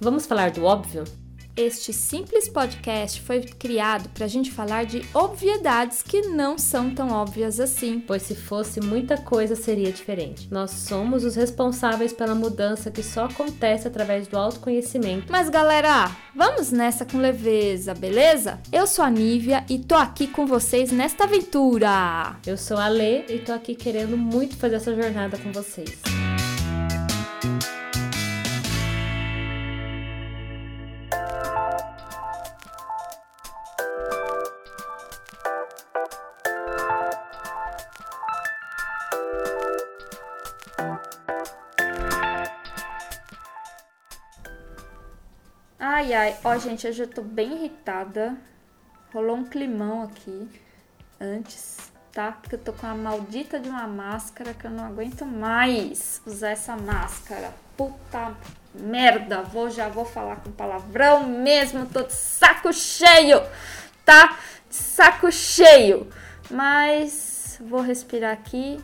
[0.00, 1.04] Vamos falar do óbvio?
[1.54, 7.10] Este simples podcast foi criado para a gente falar de obviedades que não são tão
[7.10, 8.02] óbvias assim.
[8.06, 10.48] Pois se fosse muita coisa seria diferente.
[10.50, 15.30] Nós somos os responsáveis pela mudança que só acontece através do autoconhecimento.
[15.30, 18.58] Mas galera, vamos nessa com leveza, beleza?
[18.72, 22.38] Eu sou a Nívia e tô aqui com vocês nesta aventura.
[22.46, 26.00] Eu sou a Lê e tô aqui querendo muito fazer essa jornada com vocês.
[26.06, 26.29] Ai,
[46.42, 48.34] Ó, gente, eu já tô bem irritada.
[49.12, 50.48] Rolou um climão aqui
[51.20, 51.76] antes,
[52.12, 52.32] tá?
[52.32, 56.50] Porque eu tô com a maldita de uma máscara que eu não aguento mais usar
[56.50, 57.52] essa máscara.
[57.76, 58.34] Puta
[58.74, 59.42] merda.
[59.42, 61.84] Vou, já vou falar com palavrão mesmo.
[61.84, 63.42] Tô de saco cheio,
[64.02, 64.38] tá?
[64.66, 66.08] De saco cheio.
[66.50, 68.82] Mas vou respirar aqui.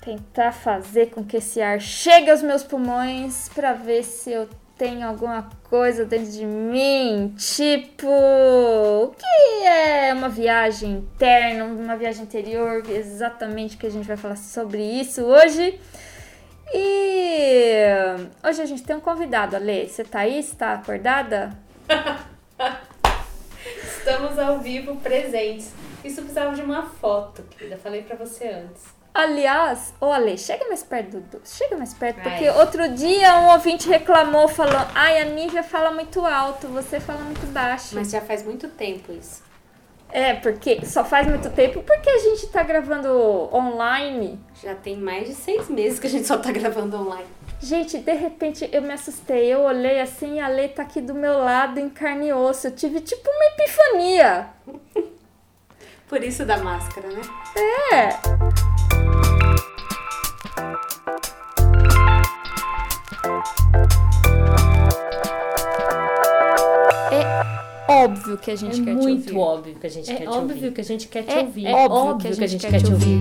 [0.00, 4.48] Tentar fazer com que esse ar chegue aos meus pulmões para ver se eu
[4.78, 12.24] tem alguma coisa dentro de mim, tipo, o que é uma viagem interna, uma viagem
[12.24, 15.80] interior, exatamente que a gente vai falar sobre isso hoje.
[16.74, 17.74] E
[18.46, 19.88] hoje a gente tem um convidado, Ale.
[19.88, 20.42] Você tá aí?
[20.42, 21.56] Você tá acordada?
[23.98, 25.72] Estamos ao vivo, presentes.
[26.04, 27.78] Isso precisava de uma foto, querida.
[27.78, 28.95] Falei para você antes.
[29.16, 31.40] Aliás, ô Ale, chega mais perto do.
[31.42, 36.20] Chega mais perto, porque outro dia um ouvinte reclamou, falou: Ai, a Nívia fala muito
[36.24, 37.94] alto, você fala muito baixo.
[37.94, 39.42] Mas já faz muito tempo isso.
[40.10, 43.08] É, porque só faz muito tempo porque a gente tá gravando
[43.54, 44.38] online.
[44.62, 47.26] Já tem mais de seis meses que a gente só tá gravando online.
[47.58, 49.46] Gente, de repente eu me assustei.
[49.46, 52.66] Eu olhei assim e a Lê tá aqui do meu lado em carne e osso.
[52.66, 54.46] Eu tive tipo uma epifania.
[56.06, 57.22] Por isso da máscara, né?
[57.92, 58.85] É.
[67.12, 69.12] É óbvio que a gente é quer te ouvir.
[69.12, 70.38] muito óbvio que a gente é quer te ouvir.
[70.54, 71.66] óbvio que a gente quer te É ouvir.
[71.68, 73.20] óbvio que a gente quer te ouvir.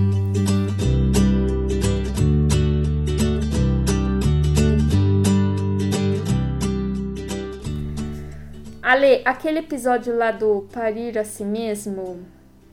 [8.81, 12.19] Ale, aquele episódio lá do parir a si mesmo,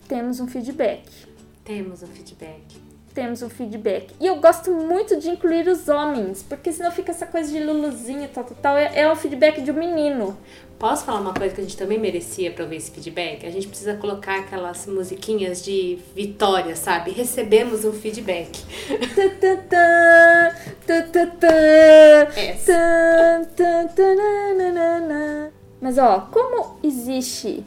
[0.07, 1.09] temos um feedback.
[1.63, 2.82] Temos um feedback.
[3.13, 4.13] Temos um feedback.
[4.19, 8.27] E eu gosto muito de incluir os homens, porque senão fica essa coisa de luluzinha,
[8.33, 8.77] tal, tal, tal.
[8.77, 10.35] É, é um feedback de um menino.
[10.79, 13.45] Posso falar uma coisa que a gente também merecia pra ouvir esse feedback?
[13.45, 17.11] A gente precisa colocar aquelas musiquinhas de vitória, sabe?
[17.11, 18.49] Recebemos um feedback.
[25.79, 27.63] Mas ó, como existe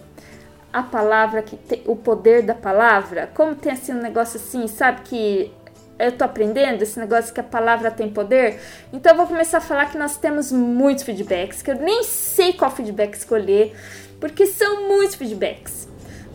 [0.77, 5.01] a palavra que tem o poder da palavra, como tem assim um negócio assim, sabe
[5.05, 5.51] que
[5.99, 8.61] eu tô aprendendo esse negócio que a palavra tem poder,
[8.93, 12.53] então eu vou começar a falar que nós temos muitos feedbacks, que eu nem sei
[12.53, 13.75] qual feedback escolher,
[14.21, 15.89] porque são muitos feedbacks.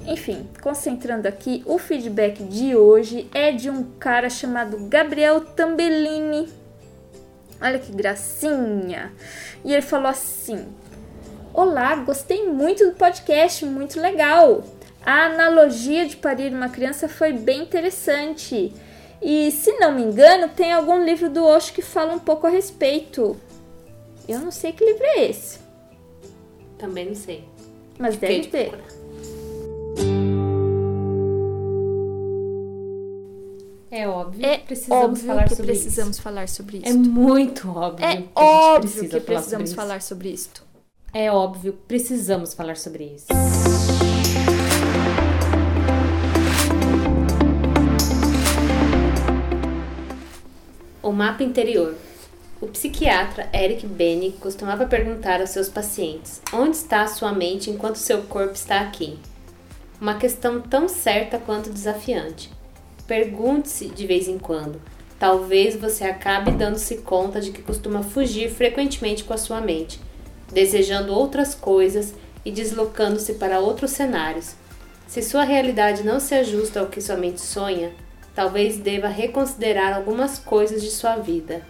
[0.07, 6.49] Enfim, concentrando aqui, o feedback de hoje é de um cara chamado Gabriel Tambellini.
[7.61, 9.13] Olha que gracinha!
[9.63, 10.65] E ele falou assim:
[11.53, 14.63] Olá, gostei muito do podcast, muito legal.
[15.05, 18.73] A analogia de parir uma criança foi bem interessante.
[19.21, 22.49] E se não me engano, tem algum livro do Osho que fala um pouco a
[22.49, 23.35] respeito.
[24.27, 25.59] Eu não sei que livro é esse,
[26.77, 27.43] Também não sei.
[27.99, 28.69] mas Fiquei deve de ter.
[28.69, 29.01] procurar.
[33.93, 36.21] É óbvio É que precisamos óbvio falar que sobre precisamos isso.
[36.21, 36.87] falar sobre isso.
[36.87, 40.49] É muito óbvio É que a gente óbvio precisa que precisamos falar sobre isso.
[41.13, 43.27] É óbvio, precisamos falar sobre isso.
[51.03, 51.97] O mapa interior.
[52.61, 57.97] O psiquiatra Eric Bene costumava perguntar aos seus pacientes: onde está a sua mente enquanto
[57.97, 59.19] seu corpo está aqui?
[59.99, 62.49] Uma questão tão certa quanto desafiante.
[63.05, 64.81] Pergunte-se de vez em quando.
[65.19, 69.99] Talvez você acabe dando-se conta de que costuma fugir frequentemente com a sua mente,
[70.51, 72.13] desejando outras coisas
[72.43, 74.55] e deslocando-se para outros cenários.
[75.07, 77.91] Se sua realidade não se ajusta ao que sua mente sonha,
[78.33, 81.61] talvez deva reconsiderar algumas coisas de sua vida.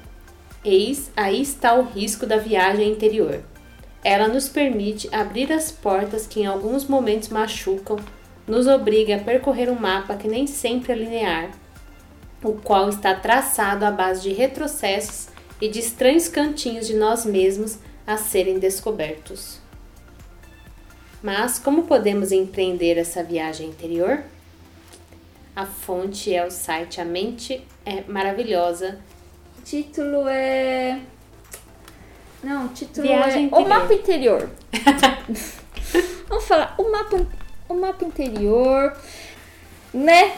[0.64, 3.42] Eis aí está o risco da viagem interior.
[4.04, 7.98] Ela nos permite abrir as portas que em alguns momentos machucam,
[8.48, 11.52] nos obriga a percorrer um mapa que nem sempre é linear,
[12.44, 15.28] o qual está traçado à base de retrocessos
[15.60, 19.60] e de estranhos cantinhos de nós mesmos a serem descobertos.
[21.22, 24.24] Mas como podemos empreender essa viagem interior?
[25.56, 29.00] A fonte é o site A Mente é Maravilhosa.
[29.60, 31.00] O título é.
[32.44, 33.66] Não, o título Viagem é interior.
[33.66, 34.50] O Mapa Interior.
[36.28, 37.28] Vamos falar o mapa,
[37.68, 38.98] o mapa interior,
[39.94, 40.38] né?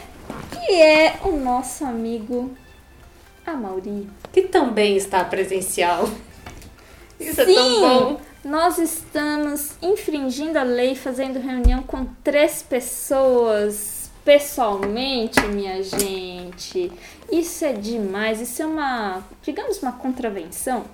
[0.50, 2.52] Que é o nosso amigo
[3.46, 4.10] Amauri.
[4.32, 6.08] Que também está presencial.
[7.24, 8.20] Isso é Sim, tão bom.
[8.44, 16.90] nós estamos infringindo a lei, fazendo reunião com três pessoas pessoalmente, minha gente.
[17.30, 18.40] Isso é demais.
[18.40, 20.84] Isso é uma, digamos, uma contravenção.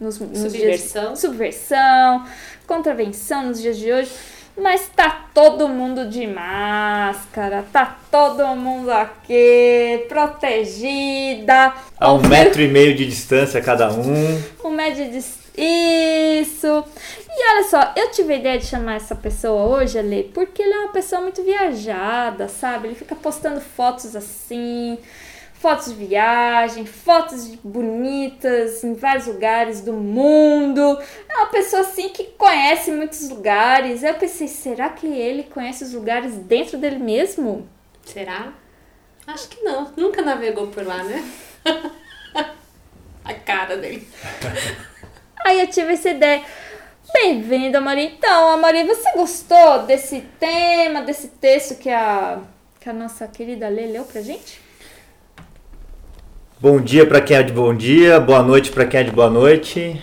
[0.00, 1.06] Nos, nos Subversão.
[1.08, 2.26] Dias, subversão,
[2.66, 4.10] contravenção nos dias de hoje.
[4.56, 11.72] Mas tá todo mundo de máscara, tá todo mundo aqui, protegida.
[11.98, 14.42] A um metro e meio de distância cada um.
[14.62, 15.41] Um médio de.
[15.56, 16.84] Isso!
[17.28, 20.72] E olha só, eu tive a ideia de chamar essa pessoa hoje, Ale, porque ele
[20.72, 22.88] é uma pessoa muito viajada, sabe?
[22.88, 24.98] Ele fica postando fotos assim,
[25.54, 30.98] fotos de viagem, fotos de bonitas em vários lugares do mundo.
[31.28, 34.02] É uma pessoa assim que conhece muitos lugares.
[34.02, 37.68] Eu pensei, será que ele conhece os lugares dentro dele mesmo?
[38.04, 38.52] Será?
[39.26, 39.92] Acho que não.
[39.96, 41.24] Nunca navegou por lá, né?
[43.24, 44.06] A cara dele.
[45.44, 46.42] Aí eu tive essa ideia.
[47.12, 48.12] Bem-vindo, Amari.
[48.16, 52.38] Então, Amari, você gostou desse tema, desse texto que a,
[52.80, 54.60] que a nossa querida Lê leu pra gente?
[56.60, 59.28] Bom dia para quem é de bom dia, boa noite para quem é de boa
[59.28, 60.00] noite.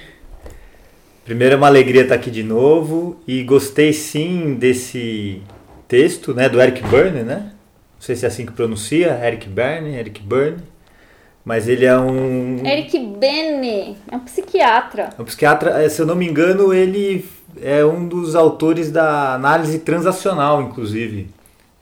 [1.23, 5.41] Primeiro é uma alegria estar aqui de novo e gostei sim desse
[5.87, 7.53] texto, né, do Eric Berne, né?
[7.93, 10.61] Não sei se é assim que pronuncia, Eric Berne, Eric Berne,
[11.45, 15.09] mas ele é um Eric Bene é um psiquiatra.
[15.17, 17.25] um psiquiatra, eh, se eu não me engano, ele
[17.61, 21.27] é um dos autores da análise transacional, inclusive.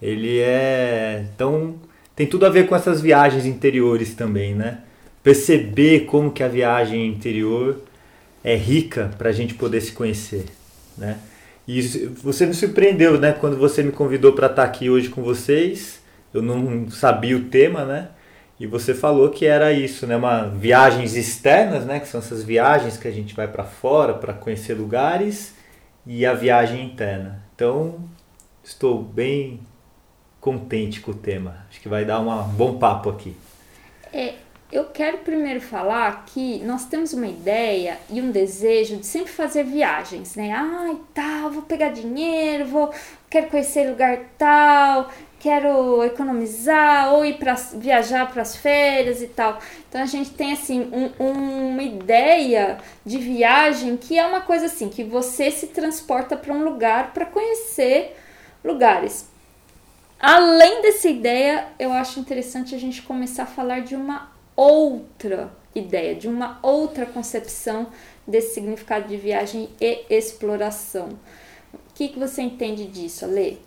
[0.01, 1.25] Ele é.
[1.35, 1.75] Então,
[2.15, 4.79] tem tudo a ver com essas viagens interiores também, né?
[5.23, 7.81] Perceber como que a viagem interior
[8.43, 10.45] é rica para a gente poder se conhecer,
[10.97, 11.17] né?
[11.67, 13.33] E isso- você me surpreendeu, né?
[13.33, 15.99] Quando você me convidou para estar aqui hoje com vocês,
[16.33, 18.07] eu não sabia o tema, né?
[18.59, 20.15] E você falou que era isso, né?
[20.15, 21.99] Uma viagens externas, né?
[21.99, 25.53] Que são essas viagens que a gente vai para fora para conhecer lugares
[26.05, 27.43] e a viagem interna.
[27.53, 27.99] Então,
[28.63, 29.59] estou bem
[30.41, 31.65] contente com o tema.
[31.69, 33.35] Acho que vai dar um bom papo aqui.
[34.11, 34.35] É,
[34.71, 39.63] eu quero primeiro falar que nós temos uma ideia e um desejo de sempre fazer
[39.63, 40.51] viagens, né?
[40.51, 42.91] Ai, tal, vou pegar dinheiro, vou,
[43.29, 49.59] quero conhecer lugar tal, quero economizar ou ir para viajar para as férias e tal.
[49.87, 51.11] Então a gente tem assim um-
[51.71, 56.63] uma ideia de viagem que é uma coisa assim que você se transporta para um
[56.63, 58.15] lugar para conhecer
[58.63, 59.27] lugares.
[60.19, 66.15] Além dessa ideia, eu acho interessante a gente começar a falar de uma outra ideia,
[66.15, 67.87] de uma outra concepção
[68.25, 71.09] desse significado de viagem e exploração.
[71.73, 73.66] O que, que você entende disso, Ale?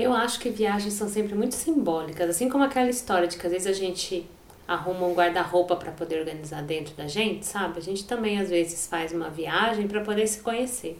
[0.00, 3.52] Eu acho que viagens são sempre muito simbólicas, assim como aquela história de que às
[3.52, 4.24] vezes a gente
[4.66, 7.80] arruma um guarda-roupa para poder organizar dentro da gente, sabe?
[7.80, 10.96] A gente também às vezes faz uma viagem para poder se conhecer.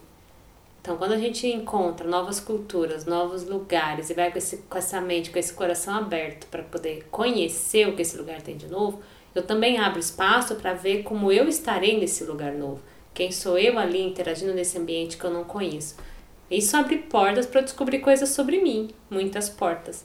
[0.81, 5.01] Então, quando a gente encontra novas culturas, novos lugares e vai com, esse, com essa
[5.01, 9.01] mente, com esse coração aberto para poder conhecer o que esse lugar tem de novo,
[9.33, 12.83] eu também abro espaço para ver como eu estarei nesse lugar novo.
[13.15, 15.95] Quem sou eu ali interagindo nesse ambiente que eu não conheço.
[16.51, 20.05] Isso abre portas para descobrir coisas sobre mim, muitas portas.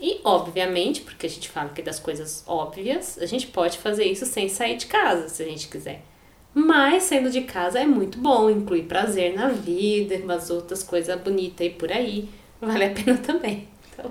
[0.00, 4.26] E, obviamente, porque a gente fala que das coisas óbvias, a gente pode fazer isso
[4.26, 6.02] sem sair de casa, se a gente quiser.
[6.54, 11.60] Mas saindo de casa é muito bom, inclui prazer na vida, umas outras coisas bonitas
[11.60, 12.28] aí por aí.
[12.60, 13.68] Vale a pena também.
[13.92, 14.10] Então,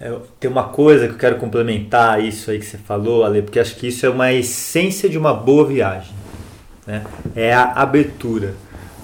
[0.00, 3.60] É, tem uma coisa que eu quero complementar isso aí que você falou, Ale, porque
[3.60, 6.14] acho que isso é uma essência de uma boa viagem.
[6.86, 7.04] Né?
[7.36, 8.54] É a abertura.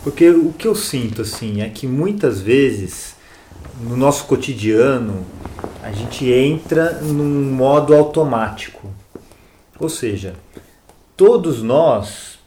[0.04, 3.16] Porque o que eu sinto assim é que muitas vezes
[3.80, 5.24] no nosso cotidiano
[5.82, 8.90] a gente entra num modo automático.
[9.80, 10.34] Ou seja,
[11.16, 12.38] todos nós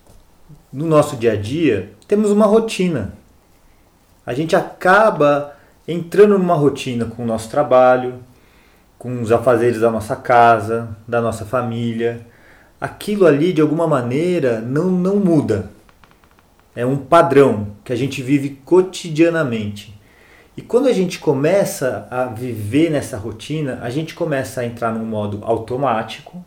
[0.71, 3.13] no nosso dia a dia temos uma rotina.
[4.23, 5.55] A gente acaba
[5.87, 8.19] entrando numa rotina com o nosso trabalho,
[8.99, 12.21] com os afazeres da nossa casa, da nossa família.
[12.79, 15.75] Aquilo ali, de alguma maneira, não, não muda.
[16.77, 19.99] É um padrão que a gente vive cotidianamente.
[20.55, 25.03] E quando a gente começa a viver nessa rotina, a gente começa a entrar num
[25.03, 26.45] modo automático,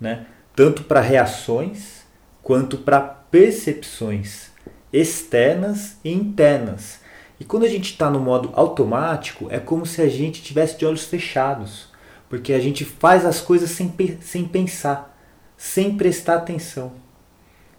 [0.00, 0.26] né?
[0.56, 2.04] tanto para reações
[2.42, 4.50] quanto para percepções
[4.92, 6.98] externas e internas.
[7.38, 10.84] E quando a gente está no modo automático, é como se a gente tivesse de
[10.84, 11.86] olhos fechados,
[12.28, 15.16] porque a gente faz as coisas sem, sem pensar,
[15.56, 16.90] sem prestar atenção.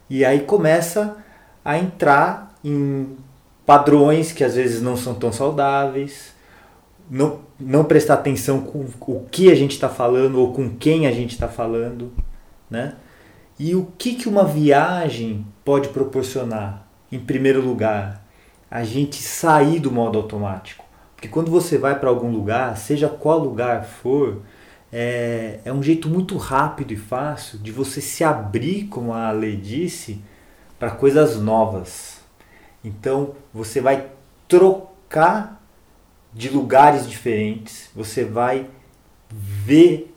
[0.08, 1.22] E aí começa
[1.64, 3.16] a entrar em
[3.64, 6.34] padrões que às vezes não são tão saudáveis,
[7.10, 11.12] não, não prestar atenção com o que a gente está falando ou com quem a
[11.12, 12.12] gente está falando,
[12.70, 12.94] né?
[13.58, 16.86] E o que, que uma viagem pode proporcionar?
[17.10, 18.26] Em primeiro lugar,
[18.70, 20.84] a gente sair do modo automático.
[21.14, 24.40] Porque quando você vai para algum lugar, seja qual lugar for,
[24.90, 29.56] é, é um jeito muito rápido e fácil de você se abrir, como a lei
[29.56, 30.20] disse,
[30.82, 32.16] para coisas novas.
[32.82, 34.08] Então você vai
[34.48, 35.62] trocar
[36.34, 38.68] de lugares diferentes, você vai
[39.30, 40.12] ver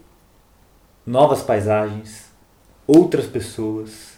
[1.05, 2.31] novas paisagens,
[2.87, 4.13] outras pessoas.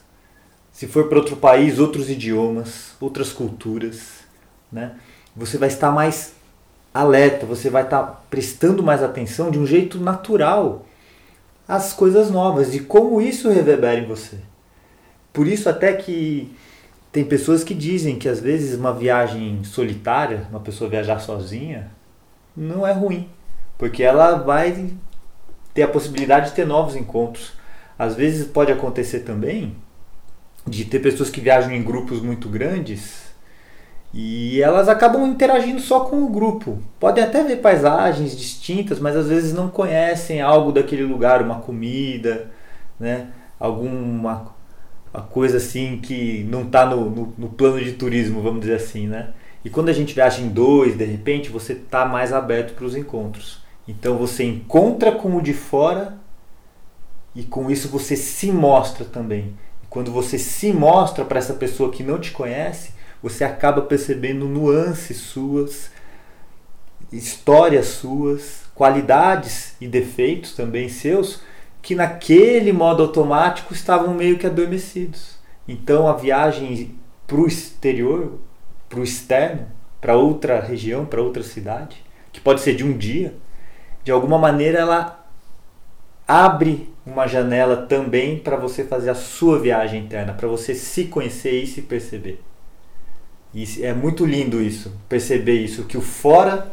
[0.71, 4.19] Se for para outro país, outros idiomas, outras culturas,
[4.71, 4.95] né?
[5.35, 6.33] Você vai estar mais
[6.93, 10.85] alerta, você vai estar prestando mais atenção de um jeito natural
[11.67, 14.37] às coisas novas e como isso reverbera em você.
[15.37, 16.51] Por isso até que
[17.11, 21.91] tem pessoas que dizem que às vezes uma viagem solitária, uma pessoa viajar sozinha,
[22.55, 23.29] não é ruim,
[23.77, 24.89] porque ela vai
[25.75, 27.53] ter a possibilidade de ter novos encontros.
[27.99, 29.75] Às vezes pode acontecer também
[30.65, 33.27] de ter pessoas que viajam em grupos muito grandes
[34.11, 36.81] e elas acabam interagindo só com o grupo.
[36.99, 42.49] Podem até ver paisagens distintas, mas às vezes não conhecem algo daquele lugar, uma comida,
[42.99, 43.27] né?
[43.59, 44.56] alguma
[45.21, 49.07] coisa assim que não está no, no, no, plano de turismo, vamos dizer assim.
[49.07, 49.29] Né?
[49.63, 52.95] E quando a gente viaja em dois, de repente, você está mais aberto para os
[52.95, 53.61] encontros.
[53.87, 56.17] Então você encontra com o de fora
[57.33, 59.53] e com isso você se mostra também.
[59.83, 64.47] E quando você se mostra para essa pessoa que não te conhece, você acaba percebendo
[64.47, 65.89] nuances suas,
[67.11, 71.41] histórias suas, qualidades e defeitos também seus,
[71.81, 75.37] que naquele modo automático estavam meio que adormecidos.
[75.67, 78.39] Então a viagem para o exterior,
[78.87, 79.67] para o externo,
[79.99, 83.35] para outra região, para outra cidade, que pode ser de um dia,
[84.03, 85.27] de alguma maneira ela
[86.27, 91.63] abre uma janela também para você fazer a sua viagem interna, para você se conhecer
[91.63, 92.41] e se perceber.
[93.53, 96.71] E é muito lindo isso, perceber isso, que o fora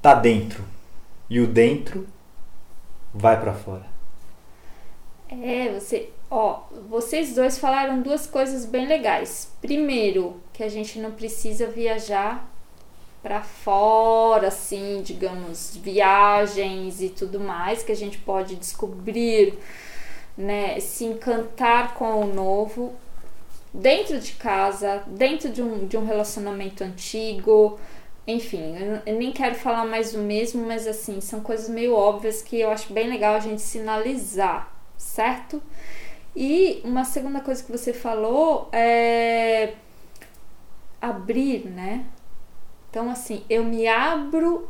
[0.00, 0.64] tá dentro
[1.28, 2.06] e o dentro
[3.12, 3.93] vai para fora.
[5.42, 9.50] É, você, ó, vocês dois falaram duas coisas bem legais.
[9.60, 12.48] Primeiro, que a gente não precisa viajar
[13.22, 19.58] para fora, assim, digamos, viagens e tudo mais, que a gente pode descobrir,
[20.36, 22.94] né, se encantar com o novo
[23.72, 27.78] dentro de casa, dentro de um, de um relacionamento antigo.
[28.26, 28.76] Enfim,
[29.06, 32.70] eu, nem quero falar mais do mesmo, mas assim, são coisas meio óbvias que eu
[32.70, 34.73] acho bem legal a gente sinalizar,
[35.04, 35.62] certo?
[36.34, 39.74] E uma segunda coisa que você falou é
[41.00, 42.06] abrir, né?
[42.90, 44.68] Então, assim, eu me abro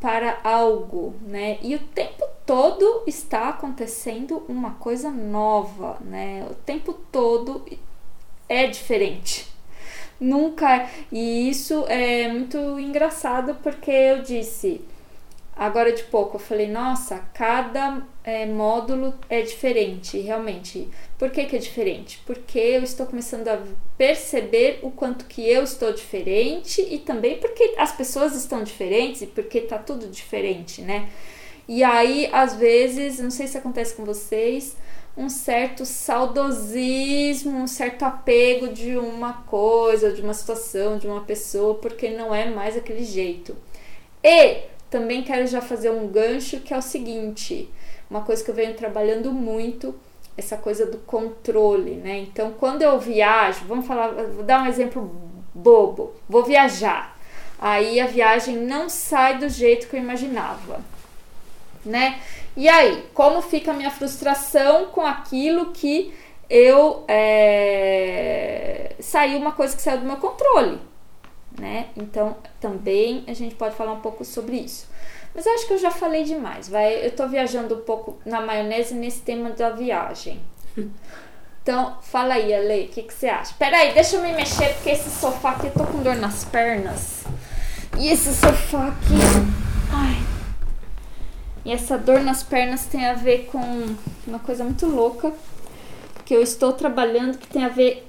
[0.00, 1.58] para algo, né?
[1.60, 6.46] E o tempo todo está acontecendo uma coisa nova, né?
[6.50, 7.64] O tempo todo
[8.48, 9.48] é diferente.
[10.20, 10.88] Nunca.
[11.12, 14.80] E isso é muito engraçado porque eu disse
[15.58, 20.88] agora de pouco, eu falei, nossa, cada é, módulo é diferente, realmente.
[21.18, 22.22] Por que, que é diferente?
[22.24, 23.60] Porque eu estou começando a
[23.96, 29.26] perceber o quanto que eu estou diferente e também porque as pessoas estão diferentes e
[29.26, 31.08] porque tá tudo diferente, né?
[31.66, 34.76] E aí, às vezes, não sei se acontece com vocês,
[35.16, 41.74] um certo saudosismo, um certo apego de uma coisa, de uma situação, de uma pessoa,
[41.74, 43.56] porque não é mais aquele jeito.
[44.22, 47.70] E também quero já fazer um gancho que é o seguinte,
[48.10, 49.94] uma coisa que eu venho trabalhando muito,
[50.36, 52.18] essa coisa do controle, né?
[52.18, 56.12] Então, quando eu viajo, vamos falar, vou dar um exemplo bobo.
[56.28, 57.18] Vou viajar.
[57.58, 60.80] Aí a viagem não sai do jeito que eu imaginava,
[61.84, 62.20] né?
[62.56, 66.14] E aí, como fica a minha frustração com aquilo que
[66.48, 70.78] eu é, saiu uma coisa que saiu do meu controle,
[71.58, 71.88] né?
[71.96, 74.86] Então, também a gente pode falar um pouco sobre isso.
[75.34, 76.68] Mas eu acho que eu já falei demais.
[76.68, 80.40] Vai, eu tô viajando um pouco na maionese nesse tema da viagem.
[81.60, 83.54] Então, fala aí, Ale, o que, que você acha?
[83.58, 87.24] Peraí, deixa eu me mexer, porque esse sofá aqui, eu tô com dor nas pernas.
[87.98, 89.12] E esse sofá aqui.
[89.92, 90.16] Ai,
[91.66, 93.60] E essa dor nas pernas tem a ver com
[94.26, 95.30] uma coisa muito louca
[96.24, 98.08] que eu estou trabalhando que tem a ver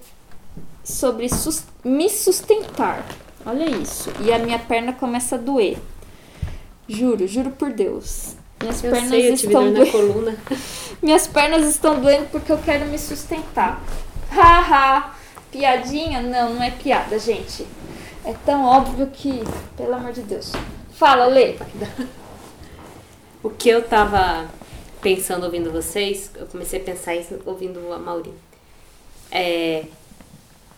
[0.82, 3.06] sobre sus me sustentar.
[3.46, 4.12] Olha isso.
[4.22, 5.78] E a minha perna começa a doer.
[6.88, 8.36] Juro, juro por Deus.
[8.62, 9.92] Minhas Eu pernas sei, eu estão dor na doendo.
[9.92, 10.38] coluna.
[11.02, 13.82] Minhas pernas estão doendo porque eu quero me sustentar.
[14.32, 15.14] Haha.
[15.52, 16.22] Piadinha?
[16.22, 17.66] Não, não é piada, gente.
[18.26, 19.42] É tão óbvio que,
[19.78, 20.52] pelo amor de Deus.
[20.94, 21.56] Fala, Lê.
[23.42, 24.50] O que eu tava
[25.02, 28.34] pensando ouvindo vocês, eu comecei a pensar isso ouvindo a Mauri.
[29.32, 29.86] É,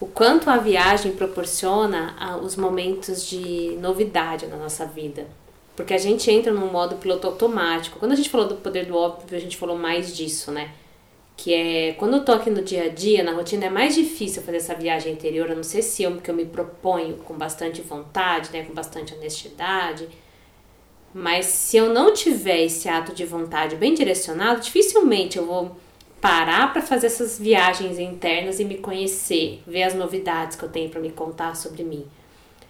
[0.01, 5.27] o quanto a viagem proporciona os momentos de novidade na nossa vida.
[5.75, 7.99] Porque a gente entra num modo piloto automático.
[7.99, 10.71] Quando a gente falou do poder do óbvio, a gente falou mais disso, né?
[11.37, 14.41] Que é quando eu tô aqui no dia a dia, na rotina, é mais difícil
[14.41, 15.49] fazer essa viagem interior.
[15.51, 18.63] Eu não sei se eu, que eu me proponho com bastante vontade, né?
[18.63, 20.09] Com bastante honestidade.
[21.13, 25.77] Mas se eu não tiver esse ato de vontade bem direcionado, dificilmente eu vou
[26.21, 30.89] parar para fazer essas viagens internas e me conhecer, ver as novidades que eu tenho
[30.89, 32.05] para me contar sobre mim.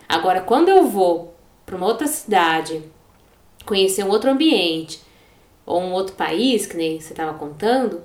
[0.08, 2.82] Agora, quando eu vou para uma outra cidade,
[3.66, 5.02] conhecer um outro ambiente
[5.66, 8.02] ou um outro país, que nem você estava contando,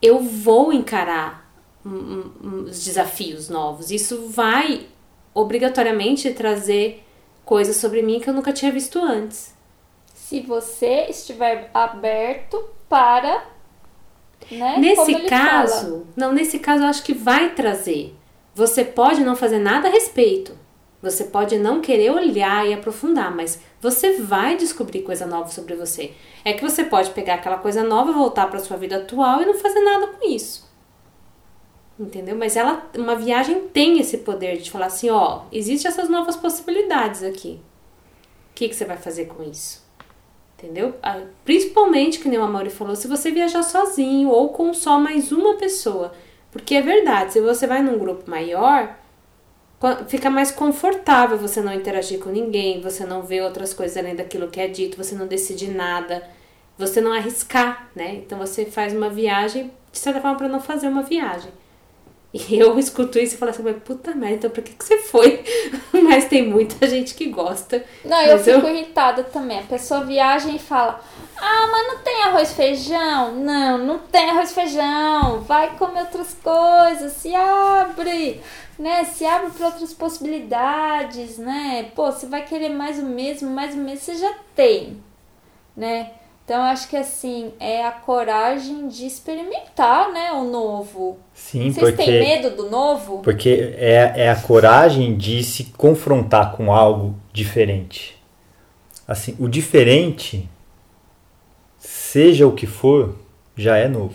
[0.00, 1.46] eu vou encarar
[1.84, 3.90] os desafios novos.
[3.90, 4.86] Isso vai
[5.32, 7.04] obrigatoriamente trazer
[7.44, 9.54] coisas sobre mim que eu nunca tinha visto antes.
[10.14, 13.55] Se você estiver aberto para.
[14.50, 16.04] Né, Nesse caso, fala.
[16.16, 18.14] não, nesse caso eu acho que vai trazer.
[18.54, 20.52] Você pode não fazer nada a respeito.
[21.02, 26.12] Você pode não querer olhar e aprofundar, mas você vai descobrir coisa nova sobre você.
[26.44, 29.54] É que você pode pegar aquela coisa nova, voltar para sua vida atual e não
[29.54, 30.66] fazer nada com isso.
[31.98, 32.36] Entendeu?
[32.36, 37.22] Mas ela, uma viagem tem esse poder de falar assim, ó, existem essas novas possibilidades
[37.22, 37.60] aqui.
[38.50, 39.85] O que, que você vai fazer com isso?
[40.58, 40.94] Entendeu?
[41.02, 45.30] Ah, Principalmente, que nem o Amaury falou, se você viajar sozinho ou com só mais
[45.30, 46.12] uma pessoa.
[46.50, 48.96] Porque é verdade, se você vai num grupo maior,
[50.08, 54.48] fica mais confortável você não interagir com ninguém, você não vê outras coisas além daquilo
[54.48, 56.22] que é dito, você não decide nada,
[56.78, 58.14] você não arriscar, né?
[58.14, 61.50] Então você faz uma viagem, de certa forma, para não fazer uma viagem.
[62.32, 64.98] E eu escuto isso e falo assim, mas puta merda, então por que, que você
[64.98, 65.44] foi?
[65.92, 67.84] Mas tem muita gente que gosta.
[68.04, 69.58] Não, eu fico irritada também.
[69.58, 71.00] A pessoa viaja e fala:
[71.36, 73.34] Ah, mas não tem arroz e feijão?
[73.34, 75.40] Não, não tem arroz e feijão.
[75.40, 78.40] Vai comer outras coisas, se abre,
[78.78, 79.04] né?
[79.04, 81.90] Se abre para outras possibilidades, né?
[81.94, 85.02] Pô, você vai querer mais o mesmo, mais o mesmo, você já tem,
[85.76, 86.10] né?
[86.46, 90.30] Então, acho que assim, é a coragem de experimentar, né?
[90.30, 91.18] O novo.
[91.34, 93.18] Sim, Vocês porque, têm medo do novo?
[93.18, 98.16] porque é, é a coragem de se confrontar com algo diferente.
[99.08, 100.48] Assim, o diferente,
[101.80, 103.16] seja o que for,
[103.56, 104.14] já é novo.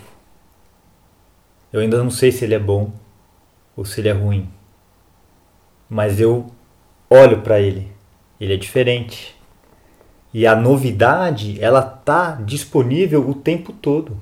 [1.70, 2.92] Eu ainda não sei se ele é bom
[3.76, 4.48] ou se ele é ruim.
[5.86, 6.46] Mas eu
[7.10, 7.92] olho para ele.
[8.40, 9.36] Ele é diferente.
[10.32, 14.16] E a novidade, ela tá disponível o tempo todo.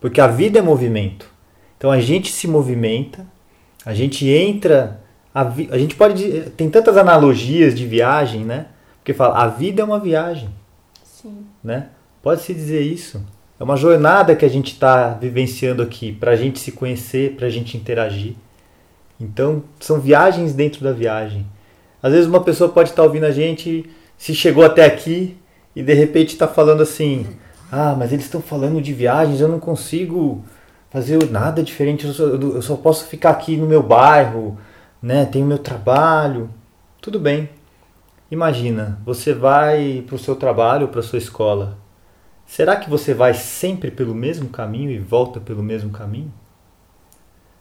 [0.00, 1.30] Porque a vida é movimento.
[1.78, 3.26] Então a gente se movimenta,
[3.84, 5.00] a gente entra,
[5.34, 8.66] a, vi- a gente pode tem tantas analogias de viagem, né?
[8.98, 10.48] Porque fala, a vida é uma viagem,
[11.02, 11.44] Sim.
[11.62, 11.88] né?
[12.22, 13.22] Pode se dizer isso.
[13.60, 17.46] É uma jornada que a gente está vivenciando aqui para a gente se conhecer, para
[17.46, 18.34] a gente interagir.
[19.20, 21.46] Então são viagens dentro da viagem.
[22.02, 23.88] Às vezes uma pessoa pode estar ouvindo a gente,
[24.18, 25.36] se chegou até aqui
[25.74, 27.26] e de repente está falando assim:
[27.70, 30.44] Ah, mas eles estão falando de viagens, eu não consigo
[30.90, 34.56] fazer nada diferente, eu só, eu só posso ficar aqui no meu bairro,
[35.02, 35.24] né?
[35.24, 36.48] Tenho meu trabalho.
[37.00, 37.48] Tudo bem.
[38.30, 41.76] Imagina, você vai para o seu trabalho, para sua escola.
[42.46, 46.32] Será que você vai sempre pelo mesmo caminho e volta pelo mesmo caminho?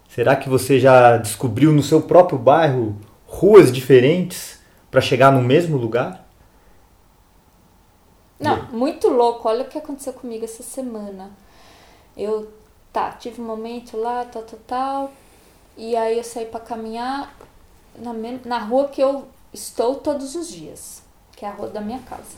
[0.08, 2.96] Será que você já descobriu no seu próprio bairro
[3.26, 4.60] ruas diferentes
[4.92, 6.23] para chegar no mesmo lugar?
[8.44, 9.48] Não, muito louco.
[9.48, 11.32] Olha o que aconteceu comigo essa semana.
[12.16, 12.52] Eu,
[12.92, 15.14] tá, tive um momento lá, tal, tal, tal.
[15.76, 17.36] E aí eu saí pra caminhar
[17.96, 18.14] na,
[18.46, 21.02] na rua que eu estou todos os dias,
[21.36, 22.38] que é a rua da minha casa.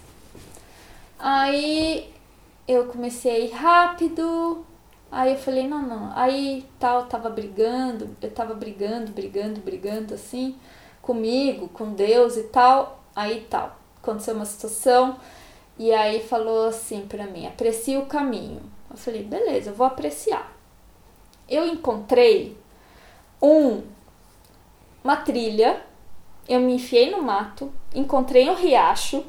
[1.20, 2.14] Aí
[2.68, 4.66] eu comecei a ir rápido.
[5.12, 6.12] Aí eu falei, não, não.
[6.16, 10.56] Aí tal, tava brigando, eu tava brigando, brigando, brigando assim,
[11.02, 13.04] comigo, com Deus e tal.
[13.16, 13.78] Aí tal.
[14.02, 15.18] Aconteceu uma situação.
[15.78, 18.62] E aí falou assim pra mim, aprecie o caminho.
[18.90, 20.56] Eu falei, beleza, eu vou apreciar.
[21.50, 22.58] Eu encontrei
[23.42, 23.84] um
[25.04, 25.84] uma trilha,
[26.50, 29.24] eu me enfiei no mato, encontrei um riacho.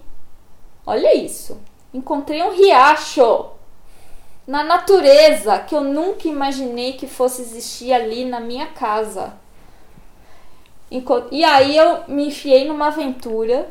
[0.87, 1.61] Olha isso.
[1.93, 3.51] encontrei um riacho
[4.47, 9.35] na natureza que eu nunca imaginei que fosse existir ali na minha casa.
[11.31, 13.71] E aí eu me enfiei numa aventura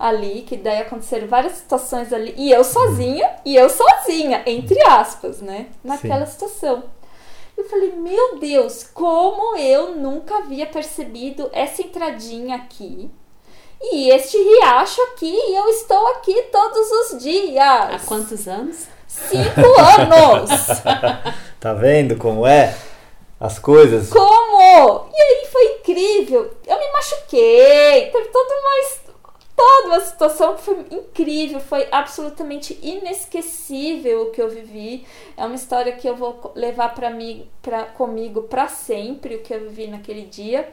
[0.00, 5.42] ali, que daí aconteceram várias situações ali, e eu sozinha, e eu sozinha, entre aspas,
[5.42, 5.66] né?
[5.84, 6.32] Naquela Sim.
[6.32, 6.84] situação.
[7.54, 13.10] Eu falei, meu Deus, como eu nunca havia percebido essa entradinha aqui.
[13.82, 17.62] E este riacho aqui, e eu estou aqui todos os dias.
[17.62, 18.86] Há quantos anos?
[19.06, 20.50] Cinco anos!
[21.60, 22.74] tá vendo como é?
[23.38, 24.08] As coisas.
[24.08, 25.08] Como?
[25.14, 26.50] E aí foi incrível.
[26.66, 28.10] Eu me machuquei.
[28.10, 28.82] Teve toda uma
[29.56, 35.06] toda uma situação que foi incrível, foi absolutamente inesquecível o que eu vivi.
[35.36, 39.54] É uma história que eu vou levar para mim, para comigo para sempre o que
[39.54, 40.72] eu vivi naquele dia.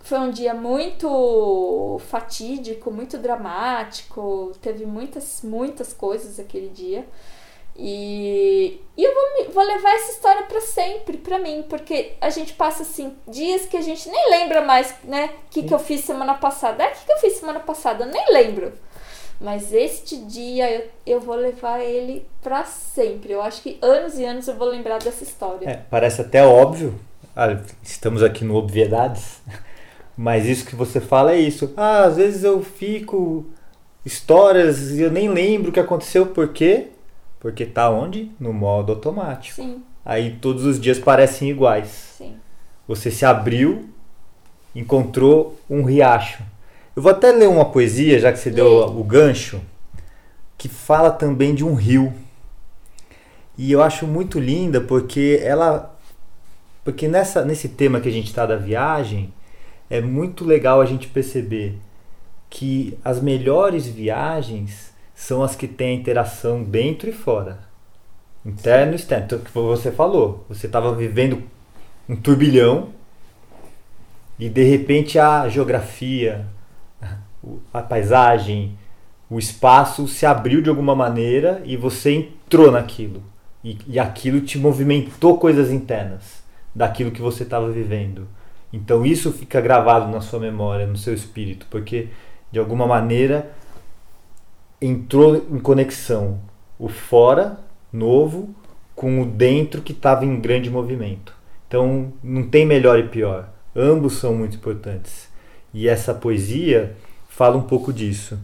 [0.00, 7.04] Foi um dia muito fatídico, muito dramático, teve muitas, muitas coisas aquele dia.
[7.78, 12.54] E, e eu vou, vou levar essa história para sempre, para mim, porque a gente
[12.54, 15.30] passa assim dias que a gente nem lembra mais, né?
[15.46, 16.82] O que, que eu fiz semana passada?
[16.82, 18.04] É, o que, que eu fiz semana passada?
[18.04, 18.72] Eu nem lembro.
[19.38, 23.32] Mas este dia eu, eu vou levar ele para sempre.
[23.32, 25.68] Eu acho que anos e anos eu vou lembrar dessa história.
[25.68, 26.98] É, parece até óbvio.
[27.34, 29.42] Ah, estamos aqui no Obviedades.
[30.16, 31.74] Mas isso que você fala é isso.
[31.76, 33.44] Ah, às vezes eu fico
[34.02, 36.88] histórias e eu nem lembro o que aconteceu, por quê?
[37.46, 38.32] Porque tá onde?
[38.40, 39.54] No modo automático.
[39.54, 39.80] Sim.
[40.04, 42.14] Aí todos os dias parecem iguais.
[42.18, 42.34] Sim.
[42.88, 43.88] Você se abriu,
[44.74, 46.42] encontrou um riacho.
[46.96, 49.60] Eu vou até ler uma poesia, já que você deu o gancho,
[50.58, 52.12] que fala também de um rio.
[53.56, 55.96] E eu acho muito linda porque ela
[56.82, 59.32] porque nessa nesse tema que a gente está da viagem,
[59.88, 61.78] é muito legal a gente perceber
[62.50, 67.58] que as melhores viagens são as que têm interação dentro e fora.
[68.44, 69.24] Interno e externo.
[69.24, 71.42] Então, que você falou, você estava vivendo
[72.06, 72.90] um turbilhão
[74.38, 76.46] e de repente a geografia,
[77.72, 78.78] a paisagem,
[79.28, 83.22] o espaço se abriu de alguma maneira e você entrou naquilo.
[83.64, 88.28] E, e aquilo te movimentou coisas internas daquilo que você estava vivendo.
[88.70, 92.08] Então isso fica gravado na sua memória, no seu espírito, porque
[92.52, 93.50] de alguma maneira
[94.80, 96.40] entrou em conexão
[96.78, 97.58] o fora
[97.92, 98.54] novo
[98.94, 101.34] com o dentro que estava em grande movimento.
[101.66, 105.28] Então não tem melhor e pior, ambos são muito importantes.
[105.72, 106.96] E essa poesia
[107.28, 108.38] fala um pouco disso.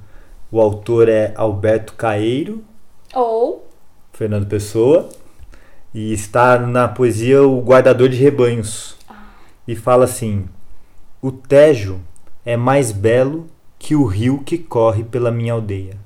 [0.50, 2.62] O autor é Alberto Caeiro
[3.14, 3.66] ou
[4.12, 5.08] Fernando Pessoa
[5.94, 8.96] e está na poesia O Guardador de Rebanhos.
[9.08, 9.24] Ah.
[9.66, 10.46] E fala assim:
[11.22, 12.00] O Tejo
[12.44, 13.46] é mais belo
[13.78, 16.01] que o rio que corre pela minha aldeia.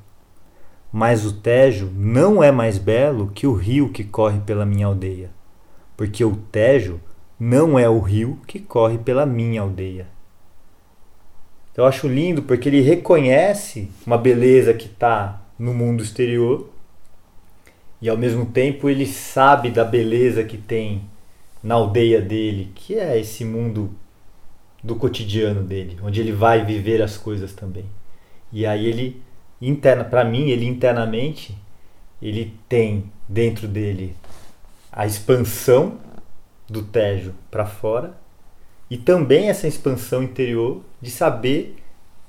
[0.98, 5.28] Mas o Tejo não é mais belo que o rio que corre pela minha aldeia,
[5.94, 6.98] porque o Tejo
[7.38, 10.06] não é o rio que corre pela minha aldeia.
[11.76, 16.70] Eu acho lindo porque ele reconhece uma beleza que está no mundo exterior
[18.00, 21.02] e ao mesmo tempo ele sabe da beleza que tem
[21.62, 23.90] na aldeia dele, que é esse mundo
[24.82, 27.85] do cotidiano dele, onde ele vai viver as coisas também.
[28.50, 29.25] E aí ele
[29.60, 31.56] interna, para mim, ele internamente,
[32.20, 34.16] ele tem dentro dele
[34.92, 35.98] a expansão
[36.68, 38.16] do Tejo para fora
[38.90, 41.76] e também essa expansão interior de saber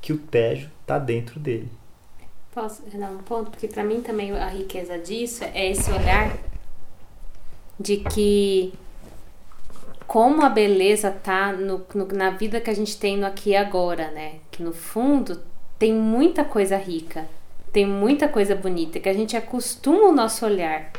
[0.02, 1.70] que o Tejo está dentro dele.
[2.54, 3.52] Posso dar um ponto?
[3.52, 6.36] Porque para mim também a riqueza disso é esse olhar
[7.80, 8.74] de que
[10.08, 13.56] como a beleza tá no, no, na vida que a gente tem no aqui e
[13.56, 14.40] agora, né?
[14.50, 15.42] Que no fundo
[15.78, 17.28] tem muita coisa rica,
[17.72, 20.92] tem muita coisa bonita, que a gente acostuma o nosso olhar.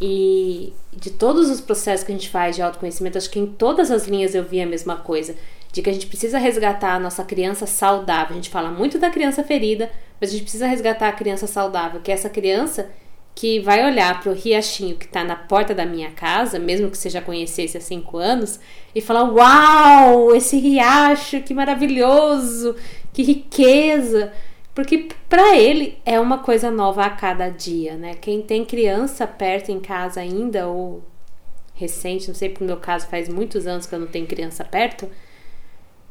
[0.00, 3.90] E de todos os processos que a gente faz de autoconhecimento, acho que em todas
[3.90, 5.34] as linhas eu vi a mesma coisa.
[5.72, 8.30] De que a gente precisa resgatar a nossa criança saudável.
[8.30, 12.00] A gente fala muito da criança ferida, mas a gente precisa resgatar a criança saudável,
[12.00, 12.90] que é essa criança
[13.34, 16.96] que vai olhar para o riachinho que está na porta da minha casa, mesmo que
[16.96, 18.60] você já conhecesse há cinco anos,
[18.94, 22.76] e falar: Uau, esse riacho, que maravilhoso,
[23.14, 24.32] que riqueza.
[24.74, 28.14] Porque para ele é uma coisa nova a cada dia, né?
[28.14, 31.02] Quem tem criança perto em casa ainda, ou
[31.74, 35.08] recente, não sei, no meu caso faz muitos anos que eu não tenho criança perto,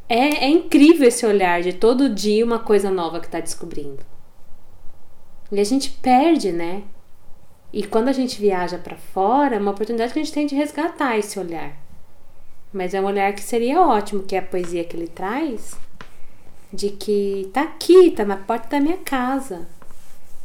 [0.07, 4.03] é, é incrível esse olhar de todo dia uma coisa nova que está descobrindo.
[5.51, 6.83] E a gente perde, né?
[7.71, 10.55] E quando a gente viaja para fora, é uma oportunidade que a gente tem de
[10.55, 11.77] resgatar esse olhar.
[12.71, 15.77] Mas é um olhar que seria ótimo, que é a poesia que ele traz,
[16.73, 19.61] de que tá aqui, tá na porta da minha casa.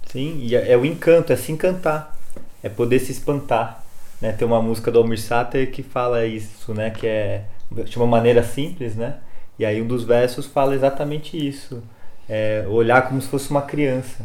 [0.06, 2.16] Sim, e é, é o encanto, é se encantar,
[2.62, 3.82] é poder se espantar.
[4.20, 4.32] Né?
[4.32, 6.90] Tem uma música do Almir Sater que fala isso, né?
[6.90, 9.18] Que é de uma maneira simples, né?
[9.58, 11.82] E aí um dos versos fala exatamente isso.
[12.28, 14.24] É olhar como se fosse uma criança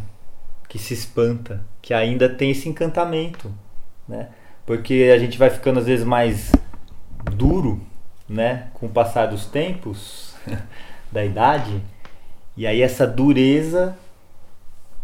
[0.67, 3.51] que se espanta, que ainda tem esse encantamento,
[4.07, 4.29] né?
[4.65, 6.51] Porque a gente vai ficando às vezes mais
[7.35, 7.81] duro,
[8.27, 8.67] né?
[8.73, 10.33] Com o passar dos tempos,
[11.11, 11.81] da idade.
[12.55, 13.97] E aí essa dureza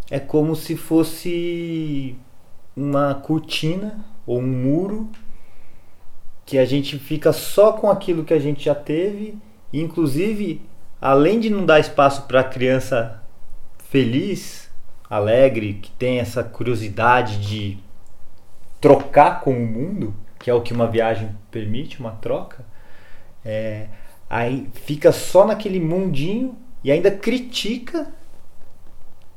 [0.09, 2.15] é como se fosse
[2.75, 5.09] uma cortina ou um muro
[6.45, 9.37] que a gente fica só com aquilo que a gente já teve,
[9.71, 10.61] inclusive,
[10.99, 13.21] além de não dar espaço para a criança
[13.89, 14.69] feliz,
[15.09, 17.77] alegre, que tem essa curiosidade de
[18.79, 22.65] trocar com o mundo, que é o que uma viagem permite, uma troca,
[23.43, 23.87] é,
[24.29, 28.07] aí fica só naquele mundinho e ainda critica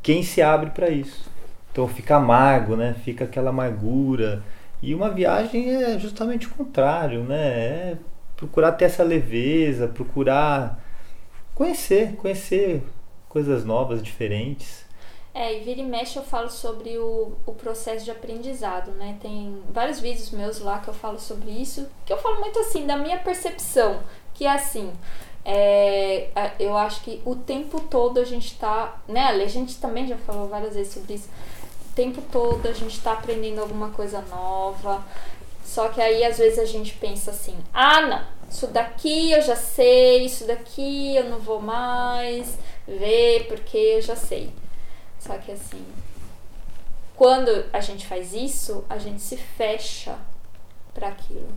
[0.03, 1.31] quem se abre para isso.
[1.71, 2.95] Então fica amargo, né?
[3.05, 4.43] Fica aquela amargura.
[4.83, 7.49] E uma viagem é justamente o contrário, né?
[7.49, 7.99] É
[8.37, 10.83] procurar ter essa leveza, procurar
[11.55, 12.83] conhecer, conhecer
[13.29, 14.85] coisas novas, diferentes.
[15.35, 19.17] É, e vira e mexe eu falo sobre o, o processo de aprendizado, né?
[19.21, 22.87] Tem vários vídeos meus lá que eu falo sobre isso, que eu falo muito assim,
[22.87, 24.01] da minha percepção,
[24.35, 24.93] que é assim,
[25.45, 26.29] é,
[26.59, 30.49] eu acho que o tempo todo a gente tá, né, a gente também já falou
[30.49, 31.29] várias vezes sobre isso,
[31.91, 35.05] o tempo todo a gente tá aprendendo alguma coisa nova,
[35.65, 39.57] só que aí às vezes a gente pensa assim, ah não, isso daqui eu já
[39.57, 44.53] sei, isso daqui eu não vou mais ver porque eu já sei.
[45.19, 45.85] Só que assim,
[47.17, 50.19] quando a gente faz isso, a gente se fecha
[50.93, 51.49] para aquilo.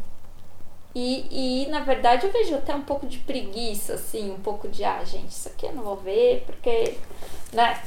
[0.96, 4.84] E, e na verdade eu vejo até um pouco de preguiça, assim, um pouco de,
[4.84, 6.96] ah, gente, isso aqui eu não vou ver, porque,
[7.52, 7.80] né?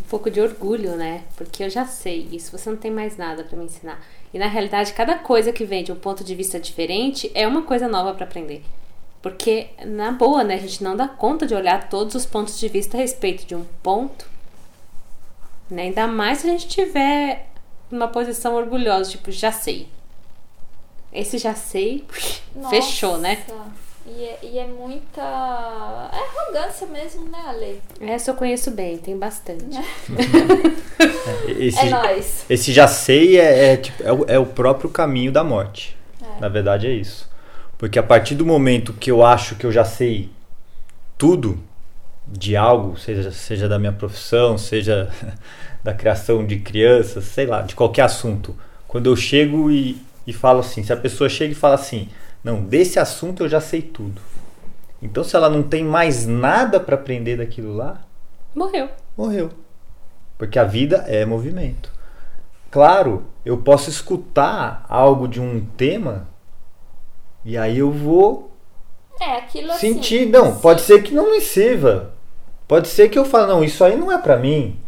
[0.00, 1.24] Um pouco de orgulho, né?
[1.36, 4.02] Porque eu já sei isso, você não tem mais nada para me ensinar.
[4.32, 7.62] E na realidade, cada coisa que vem de um ponto de vista diferente é uma
[7.62, 8.62] coisa nova para aprender.
[9.20, 12.68] Porque, na boa, né, a gente não dá conta de olhar todos os pontos de
[12.68, 14.38] vista a respeito de um ponto
[15.70, 15.82] né?
[15.82, 17.46] Ainda mais se a gente tiver
[17.90, 19.88] numa posição orgulhosa, tipo, já sei.
[21.18, 22.04] Esse já sei,
[22.54, 22.70] Nossa.
[22.70, 23.42] fechou, né?
[24.06, 25.20] E é, e é, muita.
[25.20, 27.82] É arrogância mesmo, né, Ale?
[28.00, 29.64] Essa eu conheço bem, tem bastante.
[31.46, 32.44] É, esse, é nóis.
[32.48, 35.96] Esse já sei é, é, tipo, é, o, é o próprio caminho da morte.
[36.20, 36.40] É.
[36.40, 37.28] Na verdade é isso.
[37.76, 40.30] Porque a partir do momento que eu acho que eu já sei
[41.16, 41.62] tudo,
[42.26, 45.08] de algo, seja, seja da minha profissão, seja
[45.84, 48.56] da criação de crianças, sei lá, de qualquer assunto.
[48.88, 52.10] Quando eu chego e, e falo assim, se a pessoa chega e fala assim,
[52.44, 54.20] não, desse assunto eu já sei tudo.
[55.00, 58.02] Então, se ela não tem mais nada para aprender daquilo lá,
[58.54, 58.90] morreu.
[59.16, 59.48] Morreu.
[60.36, 61.90] Porque a vida é movimento.
[62.70, 66.28] Claro, eu posso escutar algo de um tema
[67.42, 68.52] e aí eu vou
[69.18, 70.24] é, aquilo sentir.
[70.24, 70.60] Assim, não, sim.
[70.60, 72.12] pode ser que não me sirva.
[72.66, 74.78] Pode ser que eu fale, não, isso aí não é para mim.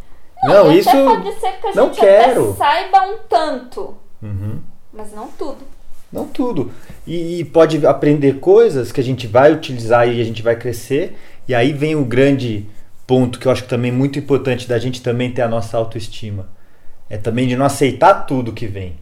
[0.43, 2.55] Não, não isso pode ser que a não gente quero.
[2.55, 4.61] saiba um tanto, uhum.
[4.93, 5.59] Mas não tudo.
[6.11, 6.71] Não tudo.
[7.07, 11.15] E, e, pode aprender coisas que a gente vai utilizar e a gente vai crescer.
[11.47, 12.65] E aí vem o grande
[13.07, 15.77] ponto que eu acho que também é muito importante da gente também ter a nossa
[15.77, 16.49] autoestima.
[17.09, 18.97] É também de não aceitar tudo que vem.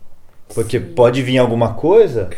[0.53, 0.93] Porque Sim.
[0.93, 2.29] pode vir alguma coisa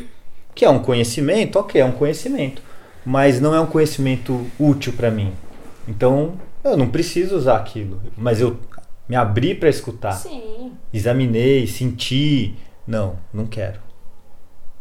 [0.55, 2.61] que é um conhecimento, ok, é um conhecimento,
[3.05, 5.31] mas não é um conhecimento útil para mim.
[5.87, 6.33] Então,
[6.63, 8.57] eu não preciso usar aquilo, mas eu
[9.07, 10.13] me abri para escutar.
[10.13, 10.73] Sim.
[10.93, 12.55] Examinei, senti,
[12.91, 13.79] não, não quero.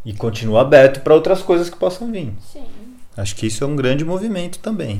[0.03, 2.33] E continuo aberto para outras coisas que possam vir.
[2.41, 2.67] Sim.
[3.15, 4.99] Acho que isso é um grande movimento também.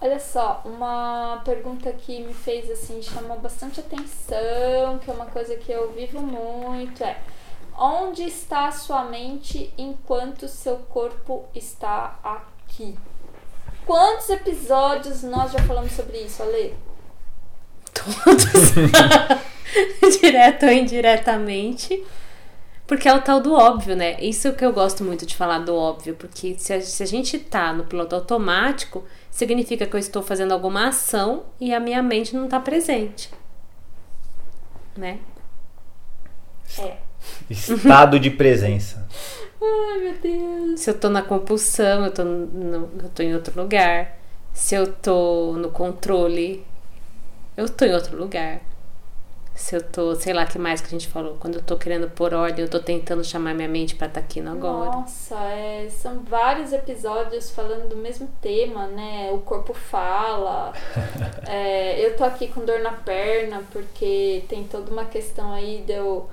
[0.00, 5.56] Olha só, uma pergunta que me fez assim, chamou bastante atenção, que é uma coisa
[5.56, 7.18] que eu vivo muito, é
[7.76, 12.96] onde está a sua mente enquanto seu corpo está aqui?
[13.86, 16.74] Quantos episódios nós já falamos sobre isso, Ale?
[17.94, 18.72] Todos.
[20.20, 22.02] Direto ou indiretamente.
[22.86, 24.20] Porque é o tal do óbvio, né?
[24.20, 26.14] Isso que eu gosto muito de falar do óbvio.
[26.14, 30.52] Porque se a, se a gente tá no piloto automático, significa que eu estou fazendo
[30.52, 33.30] alguma ação e a minha mente não tá presente.
[34.96, 35.20] Né?
[36.78, 36.96] É.
[37.48, 39.08] Estado de presença.
[39.62, 40.80] Ai, meu Deus.
[40.80, 44.18] Se eu tô na compulsão, eu tô, no, eu tô em outro lugar.
[44.52, 46.64] Se eu tô no controle,
[47.62, 48.60] eu tô em outro lugar.
[49.54, 51.36] Se eu tô, sei lá, que mais que a gente falou?
[51.38, 54.26] Quando eu tô querendo pôr ordem, eu tô tentando chamar minha mente pra estar tá
[54.26, 54.90] aqui no agora.
[54.90, 59.30] Nossa, é, são vários episódios falando do mesmo tema, né?
[59.30, 60.72] O corpo fala.
[61.46, 65.92] é, eu tô aqui com dor na perna porque tem toda uma questão aí de
[65.92, 66.30] eu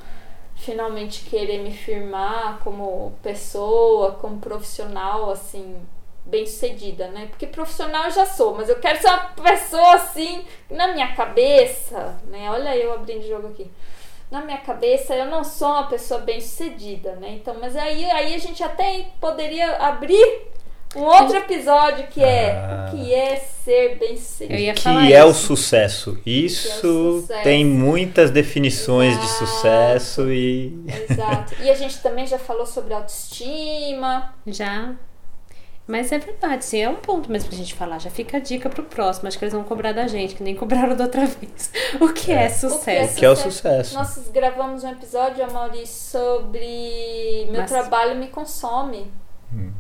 [0.56, 5.76] finalmente querer me firmar como pessoa, como profissional, assim,
[6.26, 7.28] bem sucedida, né?
[7.30, 12.20] Porque profissional eu já sou, mas eu quero ser uma pessoa assim, na minha cabeça,
[12.28, 12.50] né?
[12.52, 13.70] Olha eu abrindo o jogo aqui.
[14.30, 17.32] Na minha cabeça eu não sou uma pessoa bem sucedida, né?
[17.32, 20.50] Então, mas aí, aí a gente até poderia abrir
[20.96, 22.88] um outro episódio que é ah.
[22.88, 24.82] o que é ser bem sucedido.
[24.82, 26.18] Que é o sucesso.
[26.26, 27.44] Isso é o sucesso.
[27.44, 29.26] tem muitas definições Exato.
[29.26, 30.86] de sucesso e.
[31.10, 31.56] Exato.
[31.62, 34.34] E a gente também já falou sobre autoestima.
[34.48, 34.96] Já.
[35.90, 37.98] Mas é verdade, sim, é um ponto mesmo pra gente falar.
[37.98, 39.28] Já fica a dica pro próximo.
[39.28, 41.72] Acho que eles vão cobrar da gente, que nem cobraram da outra vez.
[42.00, 43.14] O que é, é sucesso?
[43.14, 43.96] O que é, o sucesso?
[43.96, 47.72] Nós gravamos um episódio, Amaury, sobre meu Mas...
[47.72, 49.12] trabalho me consome.
[49.52, 49.72] Hum.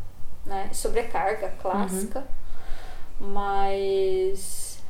[0.47, 0.71] Né?
[0.73, 2.25] Sobrecarga clássica.
[3.19, 3.29] Uhum.
[3.29, 4.81] Mas.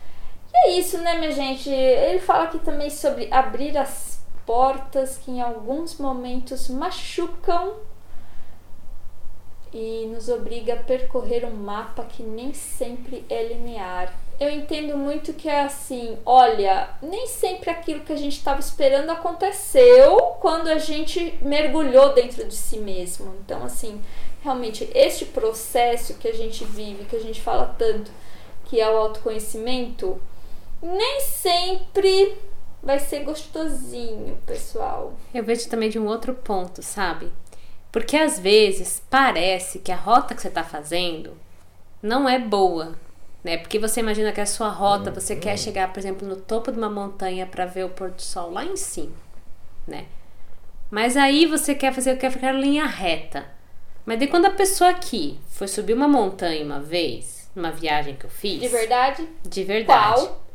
[0.53, 1.69] E é isso, né, minha gente?
[1.69, 7.73] Ele fala aqui também sobre abrir as portas que em alguns momentos machucam
[9.73, 14.13] e nos obriga a percorrer um mapa que nem sempre é linear.
[14.39, 19.10] Eu entendo muito que é assim, olha, nem sempre aquilo que a gente estava esperando
[19.10, 23.36] aconteceu quando a gente mergulhou dentro de si mesmo.
[23.43, 24.01] Então, assim,
[24.41, 28.10] realmente este processo que a gente vive, que a gente fala tanto,
[28.65, 30.21] que é o autoconhecimento,
[30.82, 32.38] nem sempre
[32.82, 35.13] vai ser gostosinho, pessoal.
[35.34, 37.29] Eu vejo também de um outro ponto, sabe?
[37.91, 41.36] Porque às vezes parece que a rota que você está fazendo
[42.02, 42.95] não é boa,
[43.43, 43.58] né?
[43.58, 46.78] Porque você imagina que a sua rota, você quer chegar, por exemplo, no topo de
[46.78, 49.15] uma montanha para ver o pôr do sol lá em cima,
[49.88, 50.06] né?
[50.91, 53.45] Mas aí você quer fazer, quer ficar linha reta.
[54.06, 58.25] Mas daí quando a pessoa aqui foi subir uma montanha uma vez, numa viagem que
[58.25, 58.60] eu fiz.
[58.60, 59.28] De verdade?
[59.43, 60.21] De verdade.
[60.21, 60.48] Qual?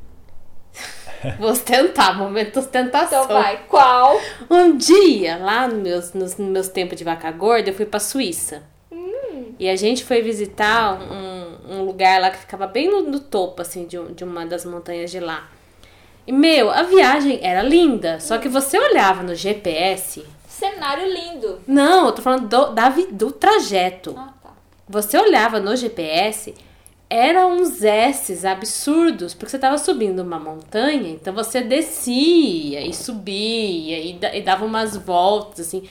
[1.39, 3.25] Vou ostentar, momento ostentação.
[3.25, 4.21] Então vai, qual?
[4.51, 8.63] Um dia, lá nos meus, nos meus tempos de vaca gorda, eu fui pra Suíça.
[8.91, 9.55] Hum.
[9.59, 13.63] E a gente foi visitar um, um lugar lá que ficava bem no, no topo,
[13.63, 15.49] assim, de, de uma das montanhas de lá.
[16.27, 20.25] E, meu, a viagem era linda, só que você olhava no GPS...
[20.49, 21.61] Cenário lindo.
[21.67, 24.15] Não, eu tô falando do, da, do trajeto.
[24.17, 24.51] Ah, tá.
[24.89, 26.55] Você olhava no GPS
[27.09, 33.99] eram uns S's absurdos, porque você estava subindo uma montanha, então você descia e subia
[33.99, 35.89] e, e dava umas voltas, assim.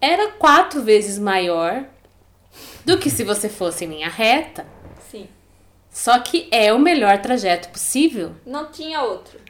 [0.00, 1.84] Era quatro vezes maior
[2.84, 4.66] do que se você fosse em linha reta.
[5.10, 5.26] Sim.
[5.90, 8.32] Só que é o melhor trajeto possível.
[8.46, 9.47] Não tinha outro.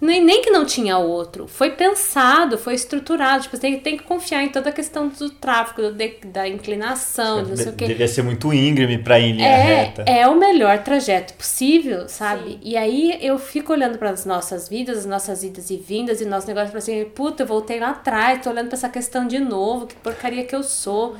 [0.00, 1.46] Nem, nem que não tinha outro.
[1.46, 3.42] Foi pensado, foi estruturado.
[3.42, 7.44] Tipo, você tem, tem que confiar em toda a questão do tráfego, do, da inclinação,
[7.44, 7.86] não sei o quê.
[7.86, 10.02] Devia ser muito íngreme pra ir em linha é, reta.
[10.06, 12.52] É o melhor trajeto possível, sabe?
[12.52, 12.60] Sim.
[12.62, 16.24] E aí eu fico olhando para as nossas vidas, as nossas idas e vindas, e
[16.24, 19.86] nosso negócio, assim, puta, eu voltei lá atrás, tô olhando pra essa questão de novo,
[19.86, 21.12] que porcaria que eu sou.
[21.12, 21.18] Hum.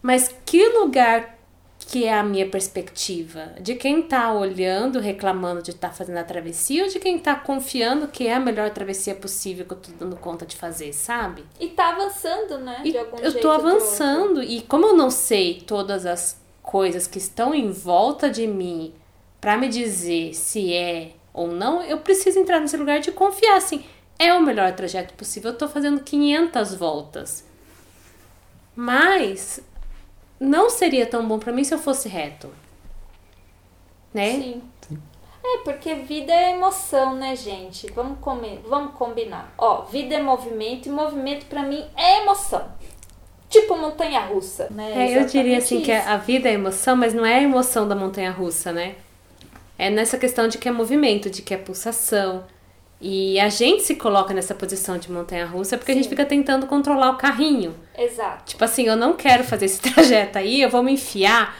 [0.00, 1.41] Mas que lugar
[1.92, 3.52] que é a minha perspectiva?
[3.60, 7.34] De quem tá olhando, reclamando de estar tá fazendo a travessia ou de quem tá
[7.34, 11.44] confiando que é a melhor travessia possível que eu tô dando conta de fazer, sabe?
[11.60, 12.80] E tá avançando, né?
[12.82, 17.54] De algum eu tô avançando e como eu não sei todas as coisas que estão
[17.54, 18.94] em volta de mim
[19.38, 23.84] para me dizer se é ou não, eu preciso entrar nesse lugar de confiar assim.
[24.18, 25.50] É o melhor trajeto possível.
[25.50, 27.44] Eu tô fazendo 500 voltas.
[28.74, 29.60] Mas
[30.42, 32.50] não seria tão bom para mim se eu fosse reto.
[34.12, 34.32] Né?
[34.32, 34.62] Sim.
[35.44, 37.90] É, porque vida é emoção, né, gente?
[37.92, 39.52] Vamos, comer, vamos combinar.
[39.56, 42.64] Ó, vida é movimento e movimento para mim é emoção.
[43.48, 45.10] Tipo montanha russa, né?
[45.10, 45.84] É, eu diria assim isso.
[45.84, 48.94] que a vida é emoção, mas não é a emoção da montanha russa, né?
[49.78, 52.44] É nessa questão de que é movimento, de que é pulsação,
[53.02, 55.98] e a gente se coloca nessa posição de montanha-russa porque Sim.
[55.98, 57.74] a gente fica tentando controlar o carrinho.
[57.98, 58.44] Exato.
[58.44, 61.56] Tipo assim, eu não quero fazer esse trajeto aí, eu vou me enfiar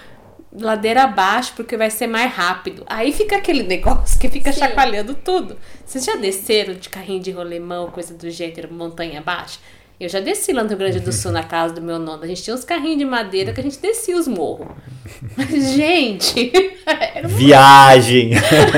[0.52, 2.84] ladeira abaixo porque vai ser mais rápido.
[2.86, 4.60] Aí fica aquele negócio que fica Sim.
[4.60, 5.58] chacoalhando tudo.
[5.84, 9.58] Vocês já desceram de carrinho de rolemão, coisa do gênero, montanha abaixo?
[10.02, 12.24] Eu já desci lá no Rio Grande do Sul, na casa do meu nono.
[12.24, 14.66] A gente tinha uns carrinhos de madeira que a gente descia os morros.
[15.76, 16.50] gente!
[17.14, 18.32] Era Viagem!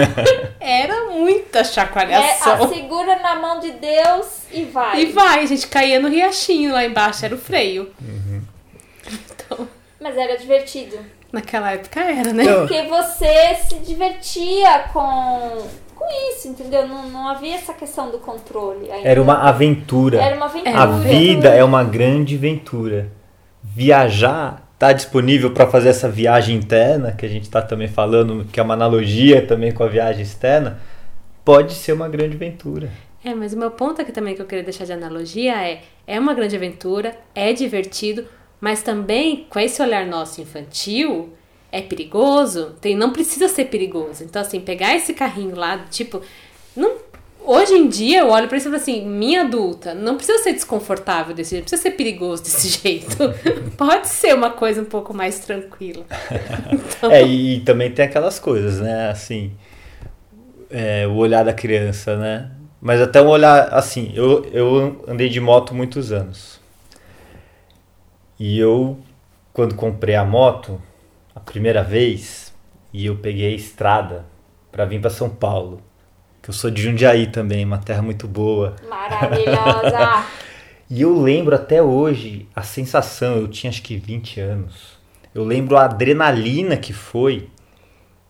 [0.61, 2.66] era muita chacoalhação.
[2.66, 5.01] É, segura na mão de Deus e vai.
[5.01, 5.43] E vai.
[5.43, 7.91] A gente caía no riachinho lá embaixo, era o freio.
[8.03, 8.43] Uhum.
[9.11, 9.66] Então...
[9.99, 10.99] Mas era divertido.
[11.33, 12.45] Naquela época era, né?
[12.45, 15.66] Porque você se divertia com
[16.05, 16.87] com isso, entendeu?
[16.87, 18.91] Não, não havia essa questão do controle.
[18.91, 19.09] Ainda.
[19.09, 20.21] Era uma aventura.
[20.21, 20.79] Era uma aventura.
[20.79, 23.11] A vida é uma grande aventura.
[23.63, 28.61] Viajar está disponível para fazer essa viagem interna, que a gente está também falando, que
[28.61, 30.79] é uma analogia também com a viagem externa,
[31.45, 32.91] pode ser uma grande aventura.
[33.25, 36.21] É, mas o meu ponto aqui também que eu queria deixar de analogia é: é
[36.21, 38.27] uma grande aventura, é divertido,
[38.61, 41.33] mas também com esse olhar nosso infantil,
[41.75, 44.22] é perigoso, tem, não precisa ser perigoso.
[44.22, 46.22] Então, assim, pegar esse carrinho lá, tipo,
[46.77, 46.99] não,
[47.45, 50.53] hoje em dia eu olho pra isso e falo assim, minha adulta, não precisa ser
[50.53, 53.16] desconfortável desse jeito, não precisa ser perigoso desse jeito.
[53.77, 56.05] Pode ser uma coisa um pouco mais tranquila.
[56.72, 57.11] Então...
[57.11, 59.53] É, e também tem aquelas coisas, né, assim,
[60.70, 62.51] é, o olhar da criança, né?
[62.81, 66.61] Mas até um olhar, assim, eu, eu andei de moto muitos anos.
[68.39, 68.99] E eu,
[69.53, 70.81] quando comprei a moto,
[71.35, 72.55] a primeira vez
[72.93, 74.24] e eu peguei a estrada
[74.70, 75.82] para vir para São Paulo.
[76.41, 78.76] Que eu sou de Jundiaí também, uma terra muito boa.
[78.89, 80.24] Maravilhosa!
[80.89, 84.99] e eu lembro até hoje a sensação, eu tinha acho que 20 anos.
[85.35, 87.49] Eu lembro a adrenalina que foi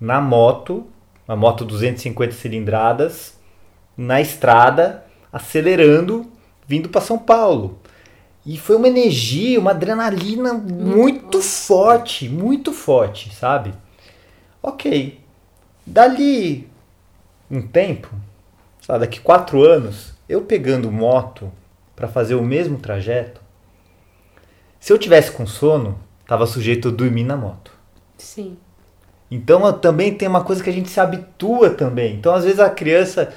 [0.00, 0.86] na moto,
[1.26, 3.38] uma moto 250 cilindradas,
[3.96, 6.30] na estrada, acelerando,
[6.66, 7.80] vindo para São Paulo.
[8.46, 13.72] E foi uma energia, uma adrenalina muito forte, muito forte, sabe?
[14.62, 15.20] Ok.
[15.86, 16.68] Dali
[17.50, 18.10] um tempo,
[18.80, 21.50] sabe, daqui quatro anos, eu pegando moto
[21.96, 23.40] para fazer o mesmo trajeto,
[24.78, 27.72] se eu tivesse com sono, tava sujeito a dormir na moto.
[28.18, 28.58] Sim.
[29.30, 32.14] Então também tem uma coisa que a gente se habitua também.
[32.16, 33.32] Então às vezes a criança,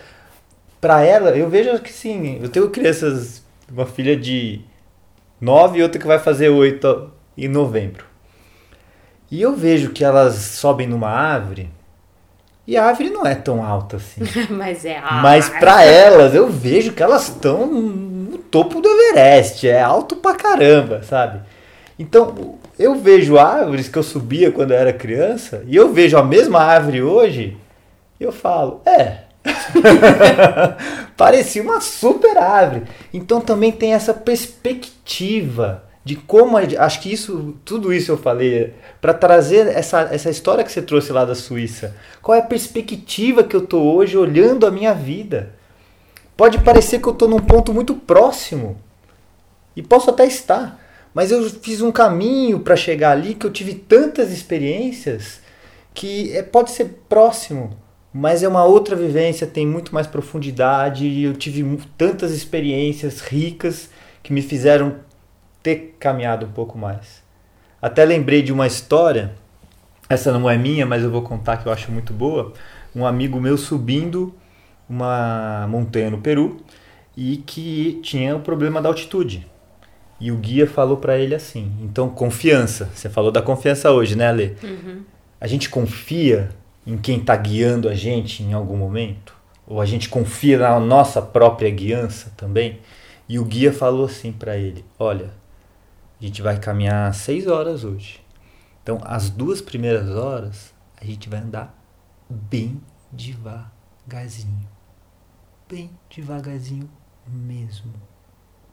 [0.81, 4.61] para ela, eu vejo que sim, eu tenho crianças, uma filha de
[5.39, 8.05] 9 e outra que vai fazer 8 em novembro.
[9.29, 11.69] E eu vejo que elas sobem numa árvore
[12.65, 14.21] e a árvore não é tão alta assim.
[14.51, 15.13] Mas é alta.
[15.15, 20.35] Mas para elas eu vejo que elas estão no topo do Everest, é alto pra
[20.35, 21.41] caramba, sabe?
[21.97, 26.23] Então, eu vejo árvores que eu subia quando eu era criança e eu vejo a
[26.23, 27.57] mesma árvore hoje
[28.19, 29.26] e eu falo, é,
[31.15, 32.83] Parecia uma super árvore.
[33.13, 39.13] Então também tem essa perspectiva de como acho que isso tudo isso eu falei para
[39.13, 41.95] trazer essa, essa história que você trouxe lá da Suíça.
[42.21, 45.53] Qual é a perspectiva que eu tô hoje olhando a minha vida?
[46.37, 48.77] Pode parecer que eu tô num ponto muito próximo
[49.75, 50.79] e posso até estar,
[51.13, 55.41] mas eu fiz um caminho para chegar ali que eu tive tantas experiências
[55.93, 57.75] que é, pode ser próximo,
[58.17, 63.91] mas é uma outra vivência, tem muito mais profundidade e eu tive tantas experiências ricas
[64.23, 64.95] que me fizeram
[65.61, 67.21] ter caminhado um pouco mais.
[67.79, 69.35] Até lembrei de uma história,
[70.09, 72.53] essa não é minha, mas eu vou contar que eu acho muito boa.
[72.95, 74.33] Um amigo meu subindo
[74.89, 76.57] uma montanha no Peru
[77.15, 79.45] e que tinha o problema da altitude.
[80.19, 82.89] E o guia falou para ele assim: então, confiança.
[82.95, 84.57] Você falou da confiança hoje, né, Ale?
[84.63, 85.03] Uhum.
[85.39, 86.49] A gente confia
[86.87, 89.35] em quem está guiando a gente em algum momento?
[89.67, 92.79] Ou a gente confia na nossa própria guiança também?
[93.27, 95.33] E o guia falou assim para ele: Olha,
[96.19, 98.21] a gente vai caminhar seis horas hoje.
[98.81, 101.77] Então, as duas primeiras horas, a gente vai andar
[102.29, 102.81] bem
[103.11, 104.69] devagarzinho.
[105.67, 106.89] Bem devagarzinho
[107.27, 107.91] mesmo.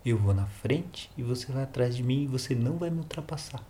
[0.07, 2.99] Eu vou na frente e você vai atrás de mim e você não vai me
[2.99, 3.61] ultrapassar.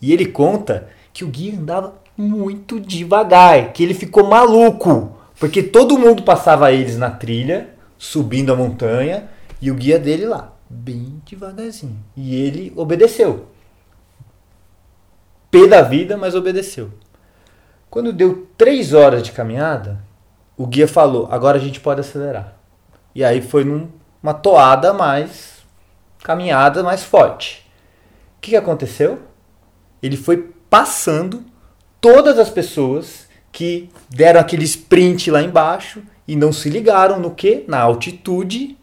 [0.00, 5.98] E ele conta que o guia andava muito devagar, que ele ficou maluco, porque todo
[5.98, 9.28] mundo passava eles na trilha, subindo a montanha,
[9.60, 11.98] e o guia dele lá, bem devagarzinho.
[12.16, 13.46] E ele obedeceu.
[15.50, 16.90] Pé da vida, mas obedeceu.
[17.90, 20.02] Quando deu três horas de caminhada,
[20.56, 22.56] o guia falou: agora a gente pode acelerar.
[23.14, 25.62] E aí foi numa toada mais
[26.22, 27.68] caminhada mais forte.
[28.38, 29.18] O que, que aconteceu?
[30.02, 31.44] ele foi passando
[32.02, 37.64] todas as pessoas que deram aquele sprint lá embaixo e não se ligaram no que?
[37.68, 38.76] Na altitude,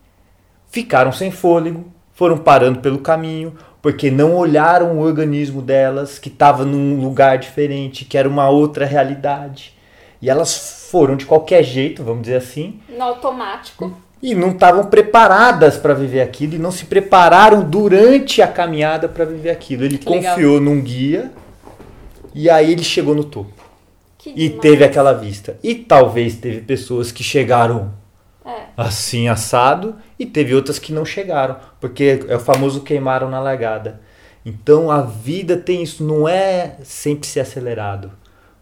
[0.72, 6.64] ficaram sem fôlego, foram parando pelo caminho, porque não olharam o organismo delas, que estava
[6.64, 9.78] num lugar diferente, que era uma outra realidade.
[10.22, 12.80] E elas foram de qualquer jeito, vamos dizer assim.
[12.90, 18.48] No automático e não estavam preparadas para viver aquilo e não se prepararam durante a
[18.50, 19.86] caminhada para viver aquilo.
[19.86, 20.60] Ele que confiou legal.
[20.60, 21.32] num guia
[22.34, 23.54] e aí ele chegou no topo.
[24.18, 24.62] Que e demais.
[24.62, 25.58] teve aquela vista.
[25.64, 27.94] E talvez teve pessoas que chegaram
[28.46, 28.64] é.
[28.76, 34.02] assim assado e teve outras que não chegaram, porque é o famoso queimaram na largada.
[34.46, 38.12] Então a vida tem isso, não é sempre ser acelerado,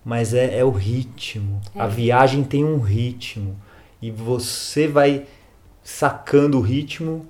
[0.03, 1.61] mas é, é o ritmo.
[1.75, 1.81] É.
[1.81, 3.55] A viagem tem um ritmo.
[4.01, 5.25] E você vai
[5.83, 7.27] sacando o ritmo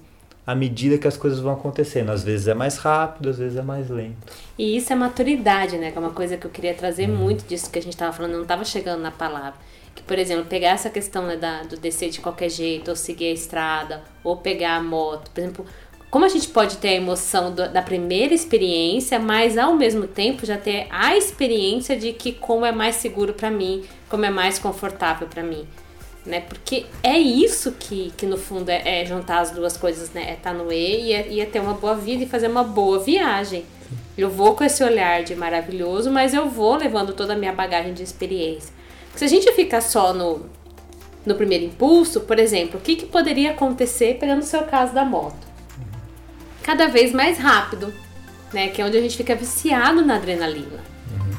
[0.48, 2.10] à medida que as coisas vão acontecendo.
[2.10, 4.16] Às vezes é mais rápido, às vezes é mais lento.
[4.58, 5.92] E isso é maturidade, né?
[5.92, 8.32] Que é uma coisa que eu queria trazer muito disso que a gente estava falando,
[8.32, 9.56] não estava chegando na palavra.
[9.94, 13.26] Que, por exemplo, pegar essa questão né, da, do descer de qualquer jeito, ou seguir
[13.26, 15.30] a estrada, ou pegar a moto.
[15.32, 15.66] Por exemplo,
[16.10, 20.46] como a gente pode ter a emoção do, da primeira experiência, mas ao mesmo tempo
[20.46, 24.58] já ter a experiência de que como é mais seguro para mim, como é mais
[24.58, 25.68] confortável para mim,
[26.28, 26.42] né?
[26.42, 30.30] Porque é isso que, que no fundo é, é juntar as duas coisas, né?
[30.30, 32.48] É estar tá no E e é, e é ter uma boa vida e fazer
[32.48, 33.66] uma boa viagem.
[34.18, 37.94] Eu vou com esse olhar de maravilhoso, mas eu vou levando toda a minha bagagem
[37.94, 38.74] de experiência.
[39.16, 40.46] Se a gente ficar só no,
[41.26, 45.06] no primeiro impulso, por exemplo, o que, que poderia acontecer pegando o seu caso da
[45.06, 45.48] moto?
[46.62, 47.94] Cada vez mais rápido,
[48.52, 48.68] né?
[48.68, 50.84] Que é onde a gente fica viciado na adrenalina.
[51.12, 51.32] Uhum.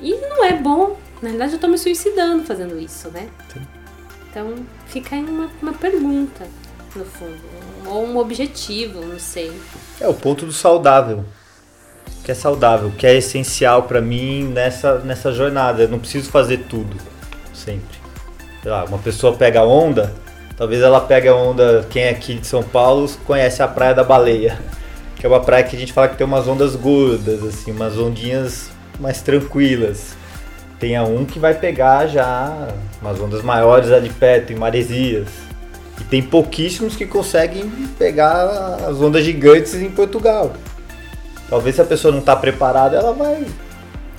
[0.00, 0.96] E não é bom.
[1.22, 3.28] Na verdade, eu tô me suicidando fazendo isso, né?
[3.52, 3.75] Sim.
[4.36, 4.54] Então,
[4.88, 6.44] fica aí uma, uma pergunta,
[6.94, 7.40] no fundo.
[7.86, 9.50] Ou um objetivo, não sei.
[9.98, 11.24] É o ponto do saudável
[12.22, 15.84] que é saudável, que é essencial para mim nessa, nessa jornada.
[15.84, 16.96] Eu não preciso fazer tudo
[17.54, 17.96] sempre.
[18.60, 20.12] Sei lá, uma pessoa pega onda,
[20.54, 24.04] talvez ela pegue a onda, quem é aqui de São Paulo conhece a Praia da
[24.04, 24.58] Baleia,
[25.14, 27.96] que é uma praia que a gente fala que tem umas ondas gordas, assim, umas
[27.96, 28.68] ondinhas
[29.00, 30.14] mais tranquilas.
[30.78, 32.68] Tem a um que vai pegar já
[33.00, 35.28] umas ondas maiores ali perto, em Maresias.
[36.00, 37.68] E tem pouquíssimos que conseguem
[37.98, 38.44] pegar
[38.86, 40.52] as ondas gigantes em Portugal.
[41.48, 43.46] Talvez se a pessoa não está preparada, ela vai,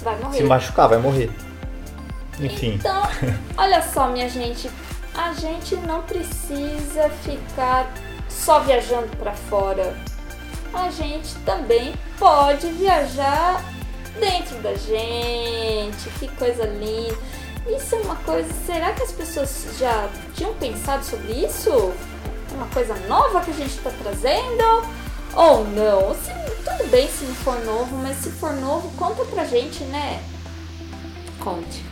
[0.04, 1.30] vai se machucar, vai morrer.
[2.40, 2.76] Enfim.
[2.76, 3.04] Então,
[3.58, 4.70] olha só, minha gente,
[5.14, 7.92] a gente não precisa ficar
[8.30, 9.94] só viajando para fora.
[10.74, 13.64] A gente também pode viajar
[14.20, 16.10] dentro da gente.
[16.20, 17.18] Que coisa linda.
[17.68, 18.50] Isso é uma coisa.
[18.66, 21.70] Será que as pessoas já tinham pensado sobre isso?
[22.52, 24.86] É uma coisa nova que a gente está trazendo?
[25.36, 26.16] Ou não?
[26.16, 26.32] Se,
[26.64, 30.22] tudo bem se não for novo, mas se for novo, conta pra gente, né?
[31.40, 31.86] Conte.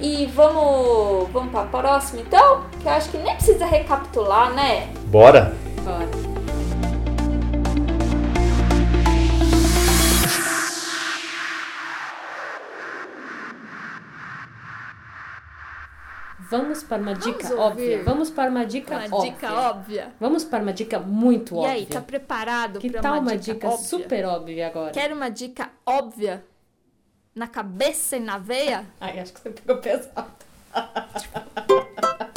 [0.00, 2.64] E vamos, vamos pra próxima então?
[2.80, 4.92] Que eu acho que nem precisa recapitular, né?
[5.06, 5.54] Bora!
[5.82, 6.41] Bora.
[16.52, 18.02] Vamos para uma dica Vamos óbvia.
[18.04, 19.32] Vamos para uma dica uma óbvia.
[19.32, 20.12] dica óbvia.
[20.20, 21.72] Vamos para uma dica muito óbvia.
[21.72, 23.86] E aí, tá preparado que para tal uma, uma dica, dica óbvia?
[23.86, 24.90] super óbvia agora?
[24.92, 26.44] Quer uma dica óbvia?
[27.34, 28.84] Na cabeça e na veia?
[29.00, 30.30] Ai, acho que você pegou pesado.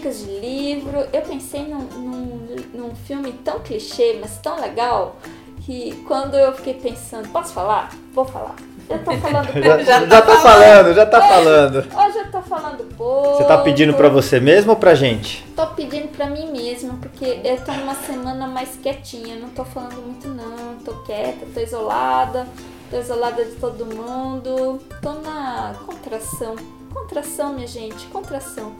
[0.00, 1.06] dicas de livro.
[1.12, 5.16] Eu pensei num, num, num filme tão clichê, mas tão legal,
[5.60, 7.90] que quando eu fiquei pensando, posso falar?
[8.14, 8.56] Vou falar.
[8.88, 11.76] Eu tô falando já, já, já tá falando, já tá hoje, falando.
[11.76, 13.36] Hoje eu tô falando pouco.
[13.36, 15.46] Você tá pedindo pra você mesmo ou pra gente?
[15.54, 19.36] Tô pedindo pra mim mesma, porque eu tô numa semana mais quietinha.
[19.36, 22.46] Não tô falando muito não, tô quieta, tô isolada.
[22.90, 24.80] Tô isolada de todo mundo.
[25.00, 26.56] Tô na contração
[26.92, 28.72] Contração, minha gente, contração.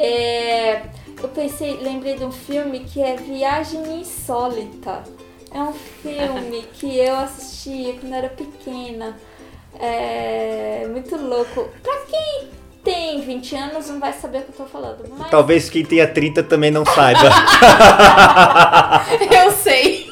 [0.00, 0.80] É,
[1.22, 5.04] eu pensei, lembrei de um filme que é Viagem Insólita.
[5.52, 9.18] É um filme que eu assistia quando era pequena.
[9.78, 11.68] É muito louco.
[11.82, 12.48] Pra quem
[12.82, 15.04] tem 20 anos não vai saber o que eu tô falando.
[15.18, 15.30] Mas...
[15.30, 17.20] Talvez quem tenha 30 também não saiba.
[19.44, 20.09] eu sei.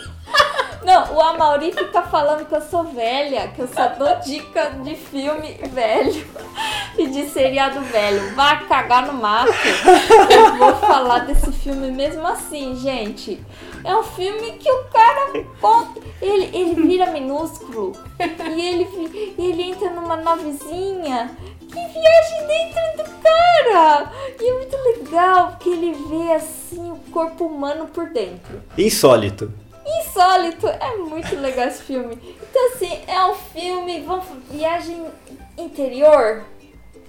[0.88, 4.96] Não, o Amauri fica falando que eu sou velha, que eu só dou dica de
[4.96, 6.26] filme velho
[6.96, 8.34] e de seriado velho.
[8.34, 9.52] Vá cagar no mato.
[10.30, 13.38] Eu vou falar desse filme mesmo assim, gente.
[13.84, 19.90] É um filme que o cara conta, ele, ele vira minúsculo e ele, ele entra
[19.90, 24.10] numa navezinha que viagem dentro do cara!
[24.40, 28.62] E é muito legal porque ele vê assim o corpo humano por dentro.
[28.78, 29.52] Insólito.
[29.88, 32.18] Insólito, é muito legal esse filme.
[32.42, 35.06] Então, assim, é um filme, vamos, viagem
[35.56, 36.44] interior,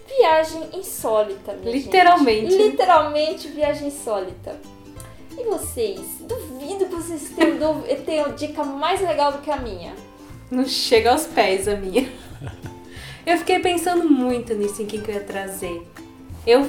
[0.07, 1.57] viagem insólita.
[1.61, 2.51] Literalmente.
[2.51, 2.71] Gente.
[2.71, 4.59] Literalmente, viagem insólita.
[5.37, 5.99] E vocês?
[6.21, 9.93] Duvido que vocês tenham, tenham dica mais legal do que a minha.
[10.49, 12.09] Não chega aos pés a minha.
[13.25, 15.85] Eu fiquei pensando muito nisso, em quem que eu ia trazer.
[16.47, 16.67] Eu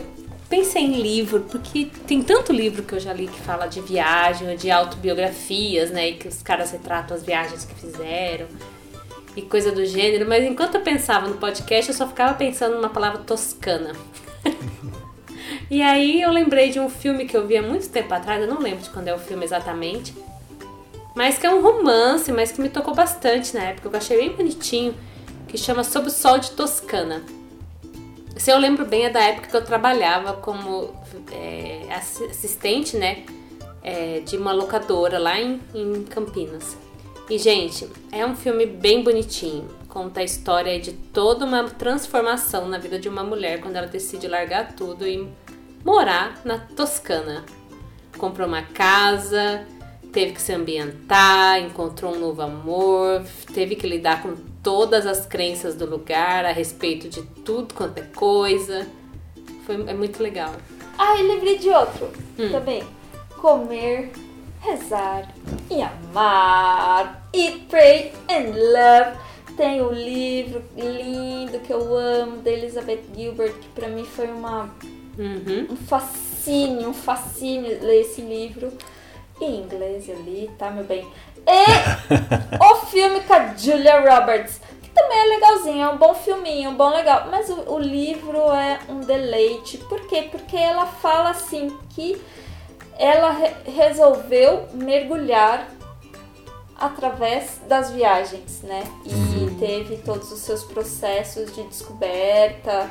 [0.50, 4.56] pensei em livro, porque tem tanto livro que eu já li que fala de viagem,
[4.56, 6.10] de autobiografias, né?
[6.10, 8.48] E que os caras retratam as viagens que fizeram
[9.36, 10.28] e coisa do gênero.
[10.28, 13.92] Mas enquanto eu pensava no podcast, eu só ficava pensando numa palavra toscana.
[15.70, 18.48] e aí eu lembrei de um filme que eu vi há muito tempo atrás, eu
[18.48, 20.12] não lembro de quando é o filme exatamente,
[21.14, 23.88] mas que é um romance, mas que me tocou bastante na época.
[23.88, 24.96] Eu achei bem bonitinho,
[25.46, 27.22] que chama Sob o Sol de Toscana.
[28.40, 30.94] Se eu lembro bem, é da época que eu trabalhava como
[31.30, 33.26] é, assistente, né,
[33.82, 36.74] é, de uma locadora lá em, em Campinas.
[37.28, 39.68] E, gente, é um filme bem bonitinho.
[39.90, 44.26] Conta a história de toda uma transformação na vida de uma mulher quando ela decide
[44.26, 45.28] largar tudo e
[45.84, 47.44] morar na Toscana.
[48.16, 49.66] Comprou uma casa,
[50.14, 53.22] teve que se ambientar, encontrou um novo amor,
[53.52, 58.02] teve que lidar com todas as crenças do lugar a respeito de tudo quanto é
[58.02, 58.86] coisa.
[59.64, 60.52] Foi, é muito legal.
[60.98, 62.50] Ah, e lembrei de outro hum.
[62.50, 62.82] também.
[63.38, 64.12] Comer,
[64.60, 65.32] rezar
[65.70, 67.28] e amar.
[67.32, 69.30] Eat, pray and love.
[69.56, 74.26] Tem o um livro lindo que eu amo da Elizabeth Gilbert, que pra mim foi
[74.26, 74.74] uma,
[75.18, 75.66] uhum.
[75.70, 78.72] um fascínio, um fascínio ler esse livro
[79.40, 81.06] em inglês ali, tá, meu bem?
[81.46, 86.70] E o filme com a Julia Roberts, que também é legalzinho, é um bom filminho,
[86.70, 87.28] um bom legal.
[87.30, 89.78] Mas o, o livro é um deleite.
[89.78, 90.28] Por quê?
[90.30, 92.20] Porque ela fala assim que
[92.98, 95.66] ela re resolveu mergulhar
[96.76, 98.82] através das viagens, né?
[99.04, 99.56] E uhum.
[99.58, 102.88] teve todos os seus processos de descoberta.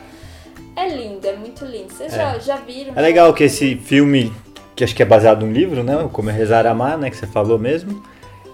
[0.75, 1.91] É lindo, é muito lindo.
[1.93, 2.17] Vocês é.
[2.17, 2.93] já, já viram?
[2.95, 4.31] É legal que esse filme
[4.79, 6.09] que acho que é baseado num livro, né?
[6.13, 7.09] Como é Rezar Amar, né?
[7.09, 8.01] Que você falou mesmo.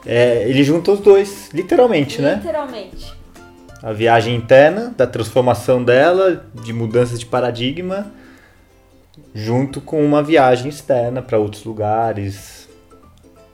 [0.06, 2.36] É, ele junta os dois, literalmente, né?
[2.36, 3.14] Literalmente.
[3.82, 8.12] A viagem interna, da transformação dela, de mudança de paradigma,
[9.34, 12.66] junto com uma viagem externa para outros lugares,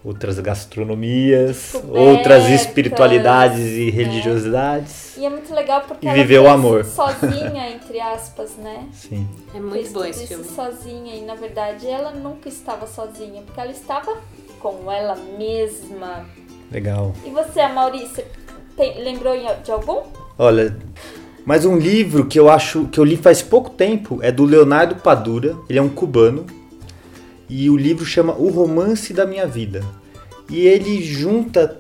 [0.03, 3.91] outras gastronomias, outras espiritualidades e né?
[3.91, 5.17] religiosidades.
[5.17, 6.83] E é muito legal porque e viver o amor.
[6.85, 8.87] sozinha, entre aspas, né?
[8.93, 9.27] Sim.
[9.53, 10.43] É muito bom esse filme.
[10.43, 14.17] sozinha e na verdade ela nunca estava sozinha, porque ela estava
[14.59, 16.25] com ela mesma.
[16.71, 17.13] Legal.
[17.25, 18.23] E você, Maurício,
[18.77, 20.03] tem, lembrou de algum?
[20.37, 20.75] Olha,
[21.45, 24.95] mas um livro que eu acho que eu li faz pouco tempo é do Leonardo
[24.95, 25.55] Padura.
[25.69, 26.45] Ele é um cubano
[27.49, 29.83] e o livro chama O Romance da Minha Vida.
[30.49, 31.77] E ele junta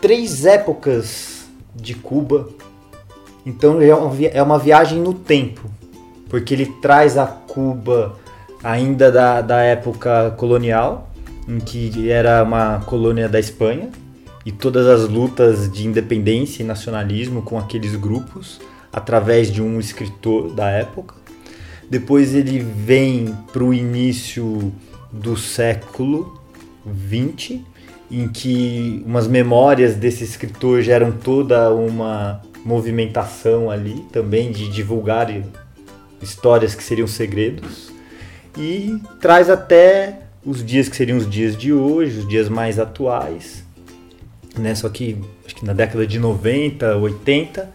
[0.00, 2.48] três épocas de Cuba.
[3.44, 5.70] Então é uma viagem no tempo,
[6.28, 8.16] porque ele traz a Cuba
[8.62, 11.10] ainda da, da época colonial,
[11.46, 13.90] em que era uma colônia da Espanha,
[14.46, 18.60] e todas as lutas de independência e nacionalismo com aqueles grupos,
[18.92, 21.16] através de um escritor da época.
[21.90, 24.72] Depois ele vem para o início
[25.10, 26.40] do século
[26.86, 27.58] XX,
[28.08, 35.28] em que umas memórias desse escritor geram toda uma movimentação ali também de divulgar
[36.22, 37.92] histórias que seriam segredos
[38.56, 43.65] e traz até os dias que seriam os dias de hoje, os dias mais atuais,
[44.60, 44.74] né?
[44.74, 47.72] Só que acho que na década de 90, 80,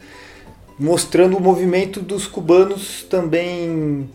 [0.80, 4.10] mostrando o movimento dos cubanos também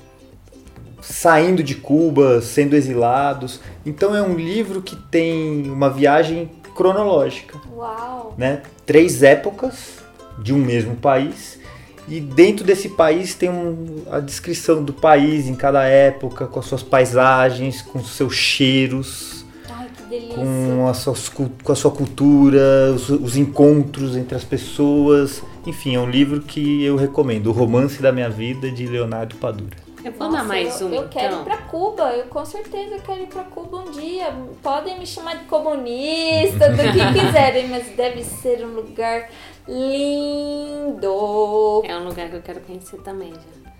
[1.00, 3.60] saindo de Cuba, sendo exilados.
[3.84, 7.58] Então é um livro que tem uma viagem cronológica.
[7.74, 8.34] Uau!
[8.36, 8.62] Né?
[8.84, 10.04] Três épocas
[10.38, 11.58] de um mesmo país.
[12.08, 16.66] E dentro desse país tem um, a descrição do país em cada época, com as
[16.66, 19.45] suas paisagens, com seus cheiros,
[20.34, 25.42] com, as suas, com a sua cultura, os, os, encontros entre as pessoas.
[25.66, 27.48] Enfim, é um livro que eu recomendo.
[27.48, 29.76] O Romance da Minha Vida, de Leonardo Padura.
[30.04, 30.94] Eu vou Nossa, dar mais eu, um.
[30.94, 31.40] Eu quero então.
[31.40, 34.32] ir pra Cuba, eu com certeza quero ir pra Cuba um dia.
[34.62, 39.28] Podem me chamar de comunista, do que quiserem, mas deve ser um lugar
[39.66, 41.08] lindo.
[41.84, 43.72] É um lugar que eu quero conhecer também, já.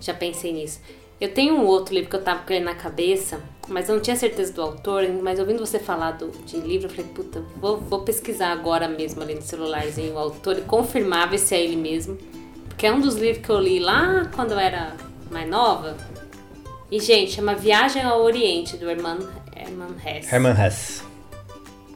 [0.00, 0.80] Já pensei nisso.
[1.24, 4.02] Eu tenho um outro livro que eu tava com ele na cabeça, mas eu não
[4.02, 7.78] tinha certeza do autor, mas ouvindo você falar do, de livro, eu falei, puta, vou,
[7.78, 12.18] vou pesquisar agora mesmo ali no celularzinho o autor e confirmar se é ele mesmo.
[12.68, 14.94] Porque é um dos livros que eu li lá quando eu era
[15.30, 15.96] mais nova.
[16.90, 20.34] E, gente, é uma viagem ao Oriente do Herman, Herman Hesse.
[20.34, 21.04] Herman Hesse.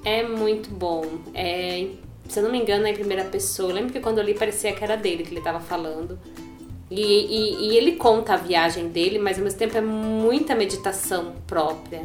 [0.07, 1.05] É muito bom.
[1.35, 1.87] É,
[2.27, 3.69] se eu não me engano, é em primeira pessoa.
[3.69, 6.19] Eu lembro que quando eu li parecia que era dele que ele estava falando.
[6.91, 11.35] E, e, e, ele conta a viagem dele, mas ao mesmo tempo é muita meditação
[11.47, 12.03] própria.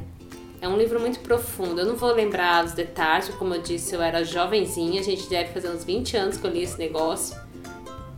[0.62, 1.80] É um livro muito profundo.
[1.80, 5.52] Eu não vou lembrar os detalhes, como eu disse, eu era jovenzinha, a gente deve
[5.54, 7.36] fazer uns 20 anos que eu li esse negócio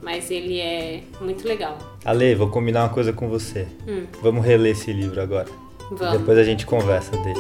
[0.06, 1.80] mas ele é muito legal.
[2.06, 3.68] Ale, vou combinar uma coisa com você.
[3.88, 4.06] Hum.
[4.22, 5.48] Vamos reler esse livro agora.
[5.90, 6.20] Vamos.
[6.20, 7.40] Depois a gente conversa dele.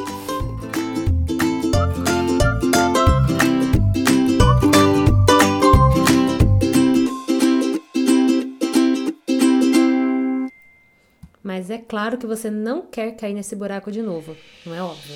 [11.56, 14.36] mas é claro que você não quer cair nesse buraco de novo,
[14.66, 15.16] não é óbvio.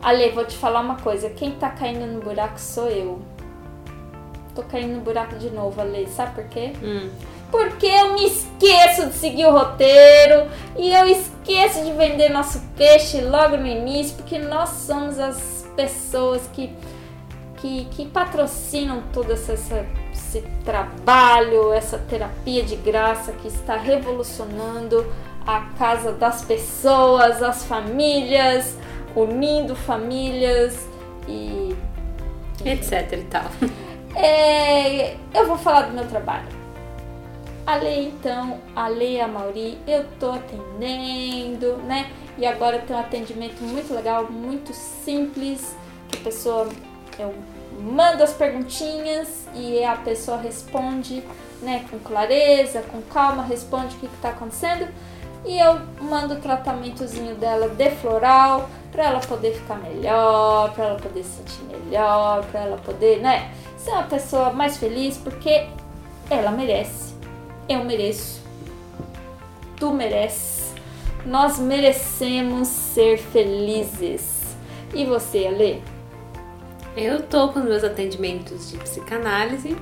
[0.00, 1.30] Ale, vou te falar uma coisa.
[1.30, 3.20] Quem tá caindo no buraco sou eu.
[4.54, 6.06] Tô caindo no buraco de novo, Ale.
[6.06, 6.74] Sabe por quê?
[6.80, 7.10] Hum.
[7.50, 13.20] Porque eu me esqueço de seguir o roteiro e eu esqueço de vender nosso peixe
[13.20, 16.72] logo no início, porque nós somos as pessoas que
[17.60, 19.54] que, que patrocinam todo essa,
[20.12, 25.06] esse trabalho, essa terapia de graça que está revolucionando
[25.46, 28.76] a casa das pessoas, as famílias,
[29.16, 30.86] unindo famílias
[31.26, 31.76] e
[32.64, 33.44] Etc e tal.
[34.16, 36.48] é, eu vou falar do meu trabalho.
[37.66, 42.10] A Lei, então, a Lei a Mauri, eu tô atendendo, né?
[42.38, 45.76] E agora tem um atendimento muito legal, muito simples,
[46.08, 46.68] que a pessoa,
[47.18, 47.34] eu
[47.80, 51.22] mando as perguntinhas e a pessoa responde,
[51.62, 54.88] né, com clareza, com calma, responde o que, que tá acontecendo.
[55.44, 60.98] E eu mando o tratamentozinho dela de floral, pra ela poder ficar melhor, pra ela
[60.98, 65.66] poder se sentir melhor, pra ela poder, né, ser uma pessoa mais feliz, porque
[66.28, 67.14] ela merece.
[67.68, 68.42] Eu mereço.
[69.76, 70.74] Tu mereces.
[71.24, 74.56] Nós merecemos ser felizes.
[74.94, 75.82] E você, Ale?
[77.00, 79.76] Eu tô com meus atendimentos de psicanálise.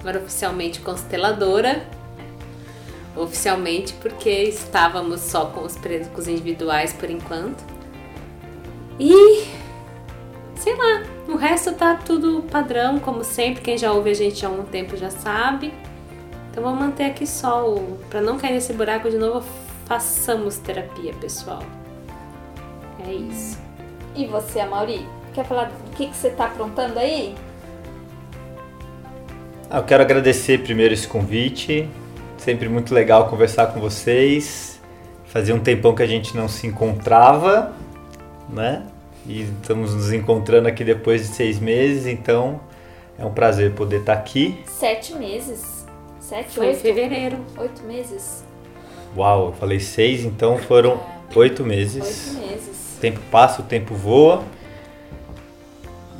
[0.00, 1.86] Agora oficialmente consteladora.
[3.14, 7.62] Oficialmente porque estávamos só com os presos individuais por enquanto.
[8.98, 9.46] E
[10.56, 13.60] sei lá, o resto tá tudo padrão, como sempre.
[13.62, 15.70] Quem já ouve a gente há um tempo já sabe.
[16.50, 17.98] Então vamos manter aqui só o.
[18.08, 19.46] Pra não cair nesse buraco de novo,
[19.84, 21.62] façamos terapia, pessoal.
[23.06, 23.58] É isso.
[24.16, 25.06] E você, Amauri?
[25.34, 27.34] Quer falar do que, que você tá aprontando aí?
[29.68, 31.88] Ah, eu quero agradecer primeiro esse convite.
[32.38, 34.80] Sempre muito legal conversar com vocês.
[35.24, 37.72] Fazia um tempão que a gente não se encontrava,
[38.48, 38.86] né?
[39.26, 42.60] E estamos nos encontrando aqui depois de seis meses, então
[43.18, 44.62] é um prazer poder estar aqui.
[44.66, 45.84] Sete meses.
[46.20, 46.80] Sete, Foi em oito?
[46.80, 47.38] fevereiro.
[47.56, 48.44] Oito meses.
[49.16, 51.00] Uau, eu falei seis, então foram
[51.34, 52.36] oito meses.
[52.36, 52.94] Oito meses.
[52.96, 54.44] O tempo passa, o tempo voa.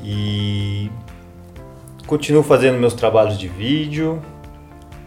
[0.05, 0.91] E
[2.07, 4.21] continuo fazendo meus trabalhos de vídeo.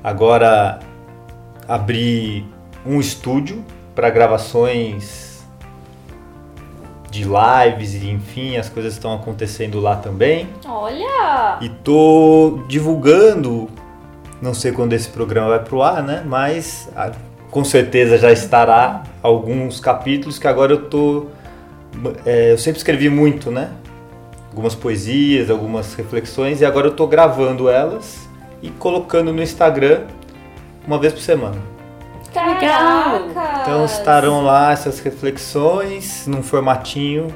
[0.03, 0.79] Agora
[1.67, 2.45] abri
[2.85, 5.45] um estúdio para gravações
[7.11, 10.49] de lives e enfim, as coisas estão acontecendo lá também.
[10.65, 11.57] Olha!
[11.61, 13.69] E tô divulgando,
[14.41, 16.23] não sei quando esse programa vai pro ar, né?
[16.25, 17.11] Mas ah,
[17.49, 21.27] com certeza já estará alguns capítulos que agora eu tô.
[22.25, 23.71] é, eu sempre escrevi muito, né?
[24.57, 28.27] Algumas poesias, algumas reflexões, e agora eu tô gravando elas
[28.59, 30.05] e colocando no Instagram
[30.87, 31.61] uma vez por semana.
[32.33, 33.29] legal!
[33.35, 33.61] Caraca!
[33.61, 37.27] Então estarão lá essas reflexões num formatinho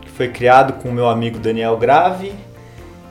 [0.00, 2.32] que foi criado com o meu amigo Daniel Grave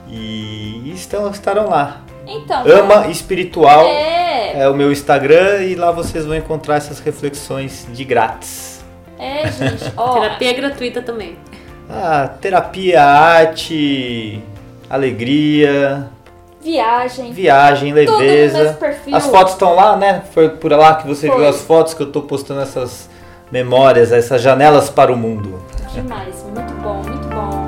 [0.08, 2.00] e estão, estarão lá.
[2.26, 7.86] Então, Ama Espiritual É, é o meu Instagram e lá vocês vão encontrar essas reflexões
[7.92, 8.82] de grátis.
[9.18, 9.92] é, gente.
[9.98, 11.36] Ó, Terapia gratuita também.
[11.92, 14.40] Ah, terapia, arte,
[14.88, 16.08] alegria,
[16.60, 17.32] viagem.
[17.32, 18.78] viagem, Tudo no leveza.
[19.12, 20.22] As fotos estão lá, né?
[20.32, 21.36] Foi por lá que você Foi.
[21.36, 23.10] viu as fotos que eu tô postando essas
[23.50, 25.60] memórias, essas janelas para o mundo.
[25.92, 27.66] Demais, muito bom, muito bom.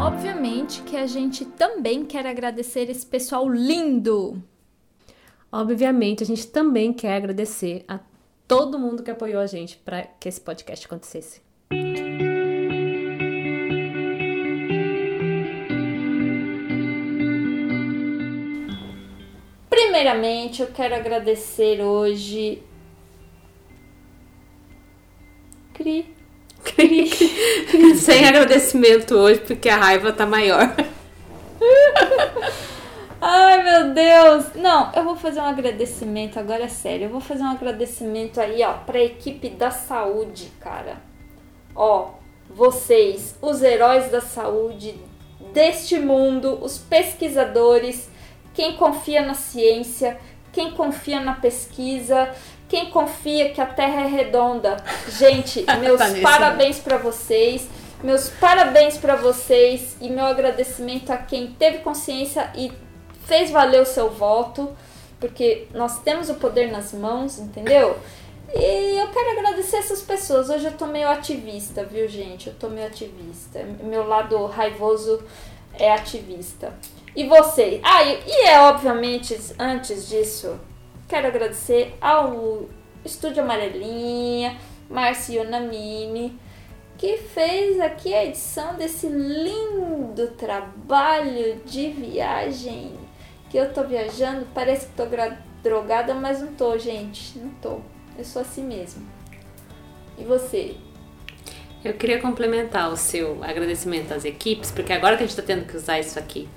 [0.00, 4.42] Obviamente que a gente também quer agradecer esse pessoal lindo.
[5.52, 7.98] Obviamente, a gente também quer agradecer a
[8.48, 11.42] todo mundo que apoiou a gente para que esse podcast acontecesse.
[19.68, 22.62] Primeiramente, eu quero agradecer hoje.
[25.74, 26.16] Cri.
[27.96, 30.74] Sem agradecimento hoje, porque a raiva tá maior.
[33.20, 34.54] Ai, meu Deus!
[34.54, 37.06] Não, eu vou fazer um agradecimento, agora é sério.
[37.06, 40.96] Eu vou fazer um agradecimento aí, ó, pra equipe da saúde, cara.
[41.74, 42.10] Ó,
[42.48, 44.98] vocês, os heróis da saúde
[45.52, 48.08] deste mundo, os pesquisadores,
[48.54, 50.18] quem confia na ciência,
[50.52, 52.30] quem confia na pesquisa,
[52.68, 54.76] quem confia que a Terra é redonda.
[55.08, 57.68] Gente, meus Tá parabéns pra vocês.
[58.02, 62.70] Meus parabéns pra vocês e meu agradecimento a quem teve consciência e
[63.28, 64.74] fez valer o seu voto,
[65.20, 67.96] porque nós temos o poder nas mãos, entendeu?
[68.54, 70.48] E eu quero agradecer essas pessoas.
[70.48, 72.48] Hoje eu tô meio ativista, viu, gente?
[72.48, 73.62] Eu tô meio ativista.
[73.82, 75.22] Meu lado raivoso
[75.74, 76.72] é ativista.
[77.14, 77.80] E vocês?
[77.84, 80.58] Ah, e, é obviamente, antes disso,
[81.06, 82.64] quero agradecer ao
[83.04, 84.56] Estúdio Amarelinha,
[84.88, 86.38] Marciona Mini,
[86.96, 93.07] que fez aqui a edição desse lindo trabalho de viagem.
[93.50, 95.04] Que eu tô viajando, parece que tô
[95.62, 97.38] drogada, mas não tô, gente.
[97.38, 97.80] Não tô.
[98.18, 99.06] Eu sou assim mesmo.
[100.18, 100.74] E você?
[101.84, 105.64] Eu queria complementar o seu agradecimento às equipes, porque agora que a gente tá tendo
[105.64, 106.48] que usar isso aqui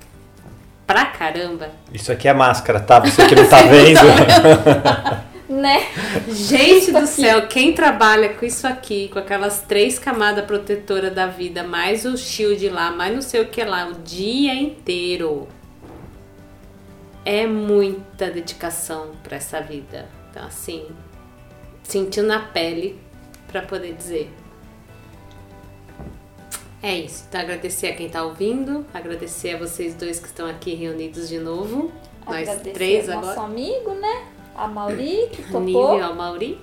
[0.88, 1.70] pra caramba.
[1.94, 3.00] Isso aqui é máscara, tá?
[3.00, 4.02] Você que não tá vendo.
[5.48, 5.86] né?
[6.28, 11.64] Gente do céu, quem trabalha com isso aqui, com aquelas três camadas protetoras da vida,
[11.64, 15.48] mais o shield lá, mais não sei o que lá, o dia inteiro.
[17.24, 20.10] É muita dedicação para essa vida.
[20.30, 20.88] Então, assim,
[21.84, 23.00] sentindo na pele
[23.48, 24.32] para poder dizer.
[26.82, 27.26] É isso.
[27.30, 31.38] Então, agradecer a quem está ouvindo, agradecer a vocês dois que estão aqui reunidos de
[31.38, 31.92] novo.
[32.26, 33.28] Nós três agora.
[33.28, 34.28] nosso amigo, né?
[34.56, 35.62] A Mauri, que topou.
[35.62, 36.60] Nível ao Mauri.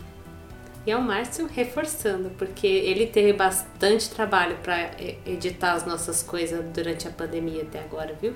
[0.87, 4.93] E ao Márcio reforçando, porque ele teve bastante trabalho para
[5.27, 8.33] editar as nossas coisas durante a pandemia até agora, viu?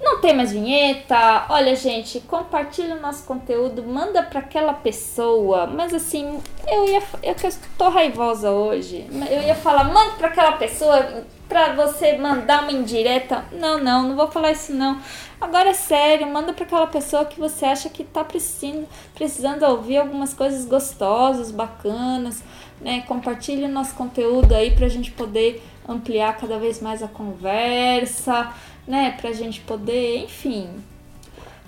[0.00, 1.46] Não tem mais vinheta.
[1.48, 5.66] Olha, gente, compartilha o nosso conteúdo, manda para aquela pessoa.
[5.66, 9.06] Mas assim, eu ia eu estou raivosa hoje.
[9.30, 13.44] Eu ia falar, manda para aquela pessoa para você mandar uma indireta.
[13.52, 15.00] Não, não, não vou falar isso não.
[15.40, 19.96] Agora é sério, manda para aquela pessoa que você acha que tá precisando, precisando ouvir
[19.96, 22.42] algumas coisas gostosas, bacanas,
[22.80, 23.02] né?
[23.06, 28.52] Compartilhe o nosso conteúdo aí pra gente poder ampliar cada vez mais a conversa
[28.88, 29.14] né?
[29.20, 30.66] Pra gente poder, enfim,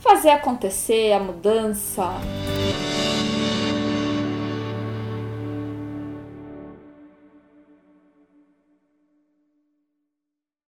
[0.01, 2.11] fazer acontecer a mudança.